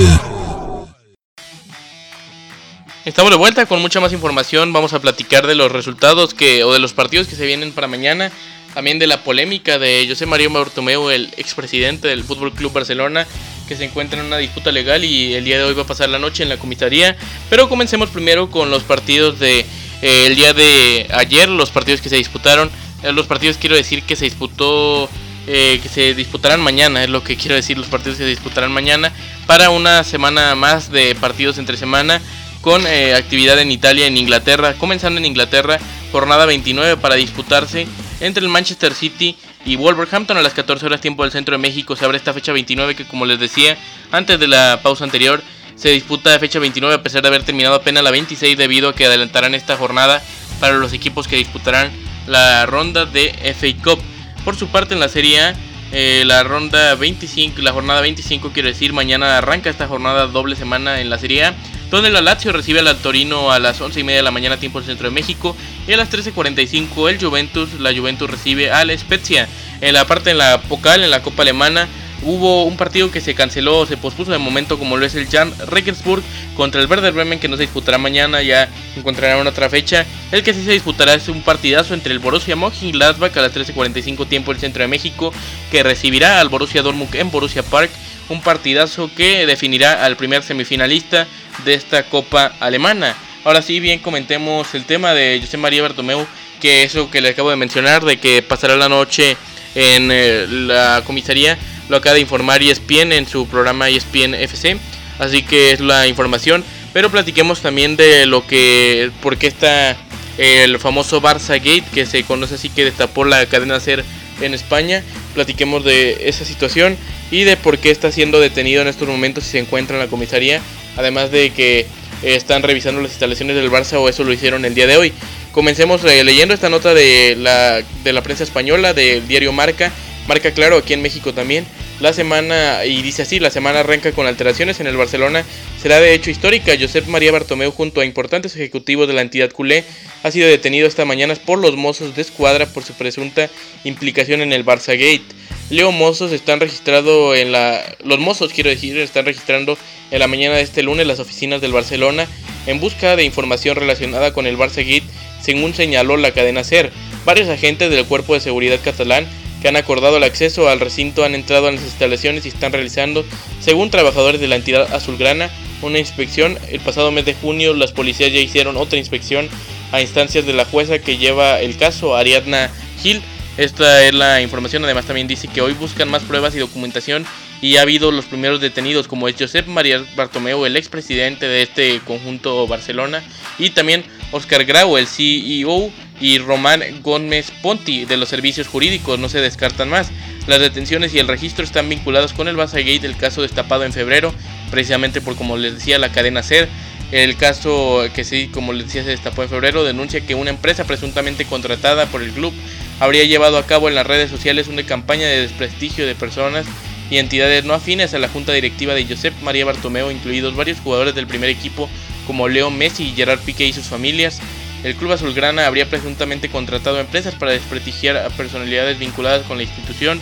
[3.07, 4.75] Estamos de vuelta con mucha más información.
[4.75, 7.87] Vamos a platicar de los resultados que o de los partidos que se vienen para
[7.87, 8.31] mañana.
[8.75, 13.27] También de la polémica de José María Bartomeu, el expresidente del Fútbol Club Barcelona,
[13.67, 16.11] que se encuentra en una disputa legal y el día de hoy va a pasar
[16.11, 17.17] la noche en la comisaría.
[17.49, 19.61] Pero comencemos primero con los partidos de
[20.03, 22.71] eh, el día de ayer, los partidos que se disputaron.
[23.03, 25.09] Eh, los partidos quiero decir que se disputó
[25.47, 29.13] eh, que se disputarán mañana, es lo que quiero decir, los partidos se disputarán mañana
[29.47, 32.21] para una semana más de partidos entre semana
[32.61, 35.79] con eh, actividad en Italia, en Inglaterra, comenzando en Inglaterra,
[36.13, 37.87] jornada 29 para disputarse
[38.21, 41.97] entre el Manchester City y Wolverhampton a las 14 horas tiempo del centro de México.
[41.97, 43.77] Se abre esta fecha 29 que como les decía
[44.13, 45.43] antes de la pausa anterior
[45.75, 48.95] se disputa de fecha 29 a pesar de haber terminado apenas la 26 debido a
[48.95, 50.23] que adelantarán esta jornada
[50.61, 51.91] para los equipos que disputarán
[52.27, 54.01] la ronda de FA Cup.
[54.45, 55.55] Por su parte en la Serie A,
[55.93, 61.01] eh, la ronda 25, la jornada 25 quiero decir, mañana arranca esta jornada doble semana
[61.01, 61.55] en la Serie A,
[61.91, 64.81] donde la Lazio recibe al Torino a las 11 y media de la mañana tiempo
[64.81, 65.55] del centro de México
[65.87, 69.49] y a las 13.45 el Juventus, la Juventus recibe al Spezia.
[69.81, 71.89] En la parte en la Pocal, en la Copa Alemana,
[72.25, 75.53] Hubo un partido que se canceló, se pospuso de momento, como lo es el Jan
[75.67, 76.23] Regensburg
[76.55, 80.07] contra el Werder Bremen, que no se disputará mañana, ya encontrarán otra fecha.
[80.31, 84.29] El que sí se disputará es un partidazo entre el Borussia Mönchengladbach a las 13.45
[84.29, 85.33] tiempo del centro de México,
[85.73, 87.91] que recibirá al Borussia Dortmund en Borussia Park.
[88.29, 91.27] Un partidazo que definirá al primer semifinalista
[91.65, 93.17] de esta Copa Alemana.
[93.45, 96.25] Ahora sí, bien comentemos el tema de José María Bartomeu,
[96.61, 99.37] que eso que le acabo de mencionar, de que pasará la noche
[99.75, 101.59] en eh, la comisaría
[101.93, 104.79] lo acaba de informar ESPN en su programa ESPN FC.
[105.19, 106.65] Así que es la información.
[106.95, 109.11] Pero platiquemos también de lo que.
[109.21, 109.95] por qué está
[110.39, 114.05] el famoso Barça Gate, que se conoce así que destapó la cadena SER
[114.41, 115.03] en España.
[115.35, 116.97] Platiquemos de esa situación
[117.31, 120.09] y de por qué está siendo detenido en estos momentos y se encuentra en la
[120.09, 120.63] comisaría.
[120.97, 121.87] Además de que eh,
[122.23, 125.13] están revisando las instalaciones del Barça o eso lo hicieron el día de hoy.
[125.53, 129.93] Comencemos eh, leyendo esta nota de la, de la prensa española, del diario Marca.
[130.27, 131.67] Marca claro aquí en México también.
[132.03, 135.45] La semana, y dice así, la semana arranca con alteraciones en el Barcelona.
[135.81, 136.73] Será de hecho histórica.
[136.77, 139.85] Josep María Bartomeu junto a importantes ejecutivos de la entidad culé
[140.25, 143.49] ha sido detenido esta mañana por los mozos de escuadra por su presunta
[143.85, 145.23] implicación en el Barça Gate.
[145.71, 147.81] Leo Mozos están registrado en la...
[148.05, 149.79] Los mozos, quiero decir, están registrando
[150.11, 152.27] en la mañana de este lunes las oficinas del Barcelona
[152.67, 155.07] en busca de información relacionada con el Barça Gate,
[155.41, 156.91] según señaló la cadena SER.
[157.25, 159.29] Varios agentes del Cuerpo de Seguridad catalán
[159.63, 163.25] que han acordado el acceso al recinto han entrado en las instalaciones y están realizando,
[163.61, 165.51] según trabajadores de la entidad azulgrana,
[165.83, 166.59] una inspección.
[166.69, 169.49] El pasado mes de junio las policías ya hicieron otra inspección
[169.93, 172.71] a instancias de la jueza que lleva el caso, Ariadna
[173.01, 173.23] Gil.
[173.57, 177.25] Esta es la información, además también dice que hoy buscan más pruebas y documentación
[177.61, 182.01] y ha habido los primeros detenidos como es Josep María Bartomeu, el expresidente de este
[182.01, 183.23] conjunto Barcelona
[183.59, 185.93] y también Oscar Grau, el CEO
[186.23, 190.11] y Román Gómez Ponti de los servicios jurídicos, no se descartan más.
[190.47, 194.33] Las detenciones y el registro están vinculados con el Gate, el caso destapado en febrero,
[194.71, 196.69] precisamente por como les decía la cadena SER.
[197.11, 200.85] El caso que sí, como les decía, se destapó en febrero, denuncia que una empresa
[200.85, 202.55] presuntamente contratada por el club
[203.01, 206.65] habría llevado a cabo en las redes sociales una campaña de desprestigio de personas
[207.11, 211.15] y entidades no afines a la junta directiva de Josep María Bartomeu, incluidos varios jugadores
[211.15, 211.91] del primer equipo
[212.27, 214.41] como Leo Messi Gerard Piqué y sus familias,
[214.85, 220.21] el club azulgrana habría presuntamente contratado empresas para desprestigiar a personalidades vinculadas con la institución,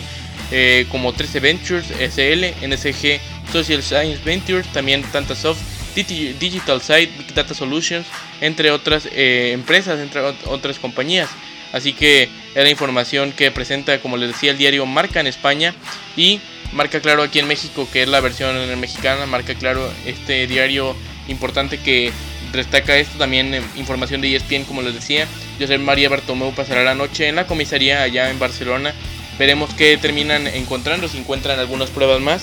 [0.50, 3.20] eh, como 13 Ventures, SL, NSG,
[3.52, 5.60] Social Science Ventures, también Tantasoft,
[5.94, 8.06] Digital Site, Big Data Solutions,
[8.40, 11.30] entre otras eh, empresas, entre otras compañías.
[11.72, 15.74] Así que era información que presenta, como les decía, el diario Marca en España
[16.16, 16.40] y
[16.72, 20.96] Marca Claro aquí en México, que es la versión mexicana, Marca Claro, este diario
[21.28, 22.12] importante que
[22.52, 25.26] destaca esto también información de ESPN como les decía
[25.58, 28.94] José María Bartomeu pasará la noche en la comisaría allá en Barcelona
[29.40, 32.42] Veremos qué terminan encontrando, si encuentran algunas pruebas más.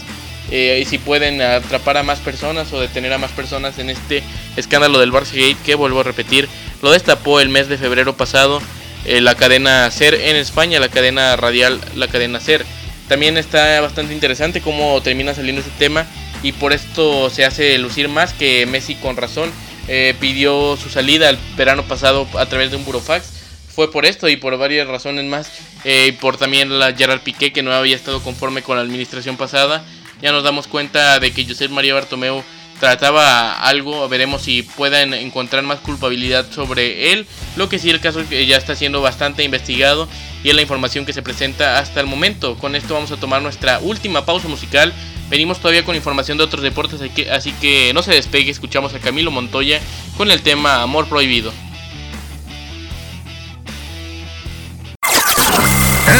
[0.49, 4.23] Eh, y si pueden atrapar a más personas o detener a más personas en este
[4.55, 6.47] escándalo del Barça Gate que vuelvo a repetir
[6.81, 8.61] lo destapó el mes de febrero pasado
[9.03, 12.65] eh, la cadena SER en España, la cadena radial, la cadena SER.
[13.09, 16.07] También está bastante interesante cómo termina saliendo este tema
[16.41, 19.51] y por esto se hace lucir más que Messi con razón
[19.87, 23.33] eh, pidió su salida el verano pasado a través de un burofax.
[23.73, 25.51] Fue por esto y por varias razones más,
[25.85, 29.85] y por también la Gerard Piqué que no había estado conforme con la administración pasada
[30.21, 32.43] ya nos damos cuenta de que José María Bartomeu
[32.79, 37.25] trataba algo, veremos si pueden encontrar más culpabilidad sobre él.
[37.55, 40.07] Lo que sí el caso ya está siendo bastante investigado
[40.43, 42.55] y es la información que se presenta hasta el momento.
[42.57, 44.93] Con esto vamos a tomar nuestra última pausa musical.
[45.29, 47.01] Venimos todavía con información de otros deportes,
[47.31, 49.81] así que no se despegue, escuchamos a Camilo Montoya
[50.15, 51.51] con el tema Amor Prohibido.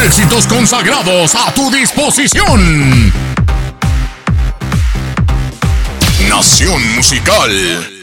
[0.04, 3.12] Éxitos consagrados a tu disposición.
[6.28, 7.97] Nación Musical.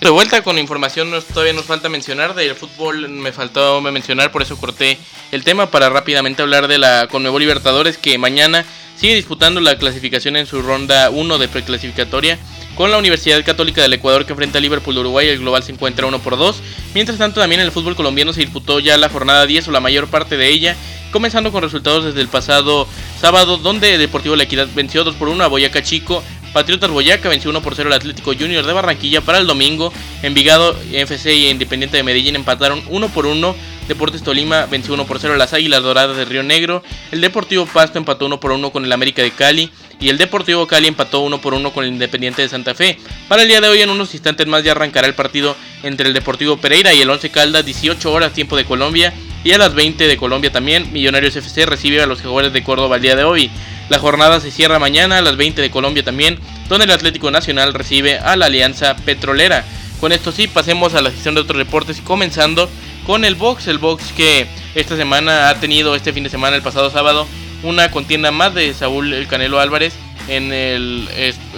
[0.00, 4.56] De vuelta con información, todavía nos falta mencionar del fútbol, me faltó mencionar, por eso
[4.56, 4.96] corté
[5.30, 8.64] el tema para rápidamente hablar de la Conmebol Libertadores que mañana
[8.96, 12.38] sigue disputando la clasificación en su ronda 1 de preclasificatoria
[12.76, 15.72] con la Universidad Católica del Ecuador que enfrenta a Liverpool de Uruguay, el global se
[15.72, 16.62] encuentra 1 por 2.
[16.94, 19.80] Mientras tanto, también en el fútbol colombiano se disputó ya la jornada 10 o la
[19.80, 20.76] mayor parte de ella,
[21.12, 22.88] comenzando con resultados desde el pasado
[23.20, 26.22] sábado, donde Deportivo La Equidad venció 2 por 1 a Boyacá Chico.
[26.52, 29.92] Patriotas Boyaca venció 1 por 0 al Atlético Junior de Barranquilla para el domingo.
[30.22, 33.54] Envigado, FC y Independiente de Medellín empataron 1 por 1.
[33.86, 36.82] Deportes Tolima venció 1 por 0 a las Águilas Doradas de Río Negro.
[37.12, 39.70] El Deportivo Pasto empató 1 por 1 con el América de Cali.
[40.00, 42.98] Y el Deportivo Cali empató 1 por 1 con el Independiente de Santa Fe.
[43.28, 46.14] Para el día de hoy, en unos instantes más, ya arrancará el partido entre el
[46.14, 49.12] Deportivo Pereira y el Once Caldas, 18 horas tiempo de Colombia.
[49.42, 52.96] Y a las 20 de Colombia también, Millonarios FC recibe a los jugadores de Córdoba
[52.96, 53.50] el día de hoy.
[53.90, 56.38] La jornada se cierra mañana a las 20 de Colombia también,
[56.68, 59.64] donde el Atlético Nacional recibe a la Alianza Petrolera.
[60.00, 62.70] Con esto sí, pasemos a la sesión de otros reportes, comenzando
[63.04, 63.66] con el box.
[63.66, 67.26] El box que esta semana ha tenido, este fin de semana, el pasado sábado,
[67.64, 69.92] una contienda más de Saúl El Canelo Álvarez
[70.28, 71.08] en el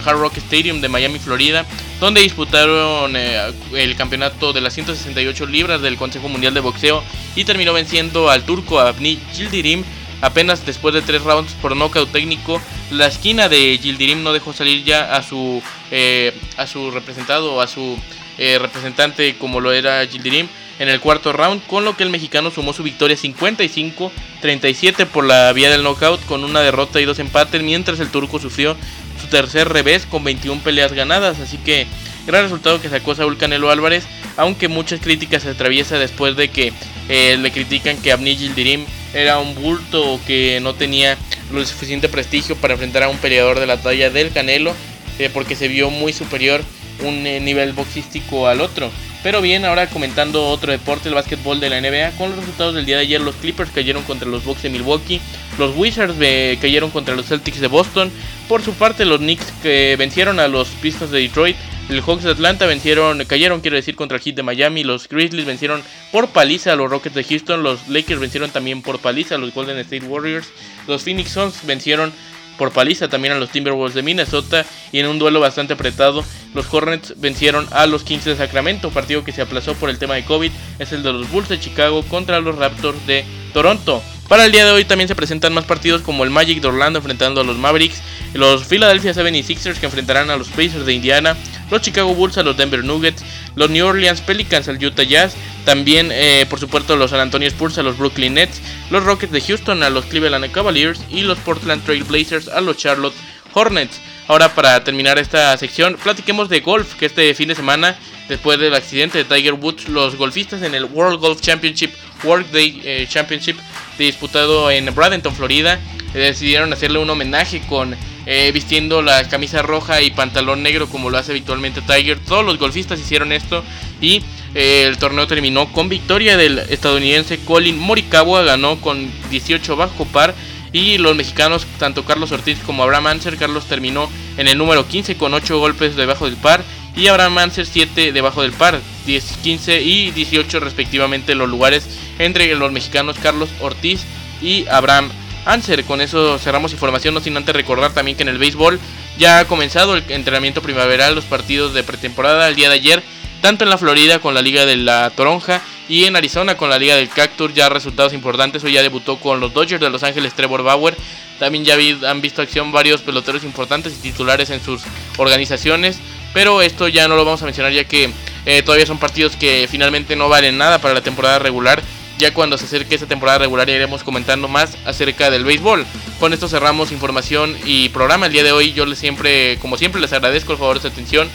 [0.03, 1.66] Hard Rock Stadium de Miami, Florida,
[2.01, 7.05] donde disputaron eh, el campeonato de las 168 libras del Consejo Mundial de Boxeo
[7.37, 9.85] y terminó venciendo al turco Abni Gildirim
[10.23, 12.62] apenas después de tres rounds por nocaut técnico.
[12.91, 17.66] La esquina de Gildirim no dejó salir ya a su, eh, a su representado, a
[17.66, 17.99] su
[18.39, 20.49] eh, representante como lo era Gildirim
[20.79, 25.53] en el cuarto round, con lo que el mexicano sumó su victoria 55-37 por la
[25.53, 28.77] vía del knockout con una derrota y dos empates, mientras el turco sufrió
[29.20, 31.87] su tercer revés con 21 peleas ganadas, así que
[32.27, 34.07] gran resultado que sacó Saúl Canelo Álvarez,
[34.37, 36.73] aunque muchas críticas se atraviesa después de que
[37.09, 41.17] eh, le critican que Abni Gildirim era un bulto que no tenía
[41.53, 44.75] lo suficiente prestigio para enfrentar a un peleador de la talla del Canelo,
[45.19, 46.63] eh, porque se vio muy superior
[47.05, 48.91] un eh, nivel boxístico al otro.
[49.23, 52.87] Pero bien, ahora comentando otro deporte, el básquetbol de la NBA, con los resultados del
[52.87, 55.21] día de ayer, los Clippers cayeron contra los Bucks de Milwaukee,
[55.59, 56.17] los Wizards
[56.61, 58.11] cayeron contra los Celtics de Boston,
[58.49, 61.57] por su parte los Knicks que vencieron a los Pistons de Detroit,
[61.89, 65.47] los Hawks de Atlanta vencieron, cayeron quiero decir contra el Heat de Miami, los Grizzlies
[65.47, 69.39] vencieron por paliza a los Rockets de Houston, los Lakers vencieron también por paliza a
[69.39, 70.49] los Golden State Warriors,
[70.87, 72.12] los Phoenix Suns vencieron
[72.57, 74.64] por paliza también a los Timberwolves de Minnesota.
[74.93, 76.24] Y en un duelo bastante apretado
[76.55, 80.14] los Hornets vencieron a los Kings de Sacramento, partido que se aplazó por el tema
[80.14, 84.03] de COVID, es el de los Bulls de Chicago contra los Raptors de Toronto.
[84.33, 87.01] Para el día de hoy también se presentan más partidos como el Magic de Orlando
[87.01, 88.01] enfrentando a los Mavericks,
[88.33, 91.37] los Philadelphia 76ers que enfrentarán a los Pacers de Indiana,
[91.70, 93.22] los Chicago Bulls a los Denver Nuggets,
[93.57, 97.76] los New Orleans Pelicans al Utah Jazz, también eh, por supuesto los San Antonio Spurs
[97.76, 101.85] a los Brooklyn Nets, los Rockets de Houston a los Cleveland Cavaliers y los Portland
[101.85, 103.14] Trail Blazers a los Charlotte
[103.53, 104.01] Hornets.
[104.28, 107.99] Ahora para terminar esta sección, platiquemos de golf, que este fin de semana,
[108.30, 111.91] después del accidente de Tiger Woods, los golfistas en el World Golf Championship,
[112.24, 113.59] World Day eh, Championship,
[113.99, 115.80] disputado en Bradenton, Florida,
[116.14, 121.11] eh, decidieron hacerle un homenaje con eh, vistiendo la camisa roja y pantalón negro como
[121.11, 122.18] lo hace habitualmente Tiger.
[122.20, 123.64] Todos los golfistas hicieron esto
[124.01, 124.22] y
[124.55, 130.34] eh, el torneo terminó con victoria del estadounidense Colin Morikawa, ganó con 18 bajo par
[130.72, 135.16] y los mexicanos, tanto Carlos Ortiz como Abraham Anser, Carlos terminó en el número 15
[135.16, 136.62] con 8 golpes debajo del par
[136.95, 141.86] y Abraham Anser 7 debajo del par, 10, 15 y 18 respectivamente los lugares
[142.18, 144.05] entre los mexicanos Carlos Ortiz
[144.40, 145.11] y Abraham
[145.45, 145.84] Anser.
[145.84, 148.78] Con eso cerramos información, no sin antes recordar también que en el béisbol
[149.18, 152.49] ya ha comenzado el entrenamiento primaveral, los partidos de pretemporada.
[152.49, 153.03] El día de ayer
[153.43, 156.78] tanto en la Florida con la Liga de la Toronja y en Arizona con la
[156.78, 160.32] Liga del Cactus, ya resultados importantes, hoy ya debutó con los Dodgers de Los Ángeles
[160.32, 160.97] Trevor Bauer,
[161.40, 161.76] también ya
[162.09, 164.82] han visto acción varios peloteros importantes y titulares en sus
[165.16, 165.99] organizaciones,
[166.33, 168.11] pero esto ya no lo vamos a mencionar ya que
[168.47, 171.83] eh, todavía son partidos que finalmente no valen nada para la temporada regular.
[172.18, 175.85] Ya cuando se acerque esa temporada regular iremos comentando más acerca del béisbol.
[176.20, 178.72] Con esto cerramos información y programa el día de hoy.
[178.72, 181.28] Yo les siempre, como siempre, les agradezco el favor de su atención.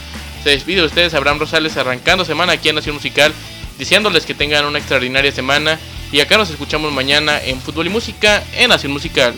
[0.44, 3.34] Se despide de ustedes Abraham Rosales arrancando semana aquí en Nación Musical,
[3.78, 5.80] diciéndoles que tengan una extraordinaria semana.
[6.12, 9.34] Y acá nos escuchamos mañana en Fútbol y Música en Nación Musical.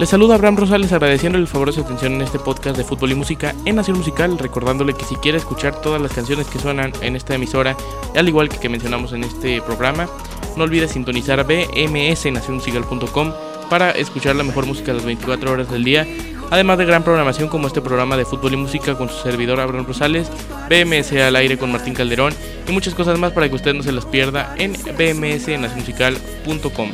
[0.00, 3.12] Les saluda Abraham Rosales agradeciendo el favor de su atención en este podcast de fútbol
[3.12, 6.94] y música en Nación Musical, recordándole que si quiere escuchar todas las canciones que suenan
[7.02, 7.76] en esta emisora,
[8.16, 10.08] al igual que que mencionamos en este programa,
[10.56, 13.34] no olvide sintonizar bmsnacionmusical.com
[13.68, 16.06] para escuchar la mejor música las 24 horas del día,
[16.50, 19.84] además de gran programación como este programa de fútbol y música con su servidor Abraham
[19.84, 20.30] Rosales,
[20.70, 22.32] BMS al aire con Martín Calderón
[22.66, 26.88] y muchas cosas más para que usted no se las pierda en bmsnacionmusical.com.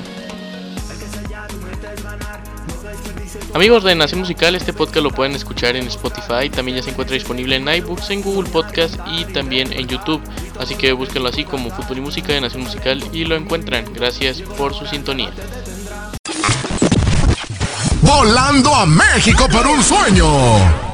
[3.57, 7.15] Amigos de Nación Musical, este podcast lo pueden escuchar en Spotify, también ya se encuentra
[7.15, 10.21] disponible en iBooks, en Google Podcast y también en YouTube.
[10.61, 13.87] Así que búsquenlo así como Fútbol y Música de Nación Musical y lo encuentran.
[13.95, 15.33] Gracias por su sintonía.
[18.03, 20.86] Volando a México por un sueño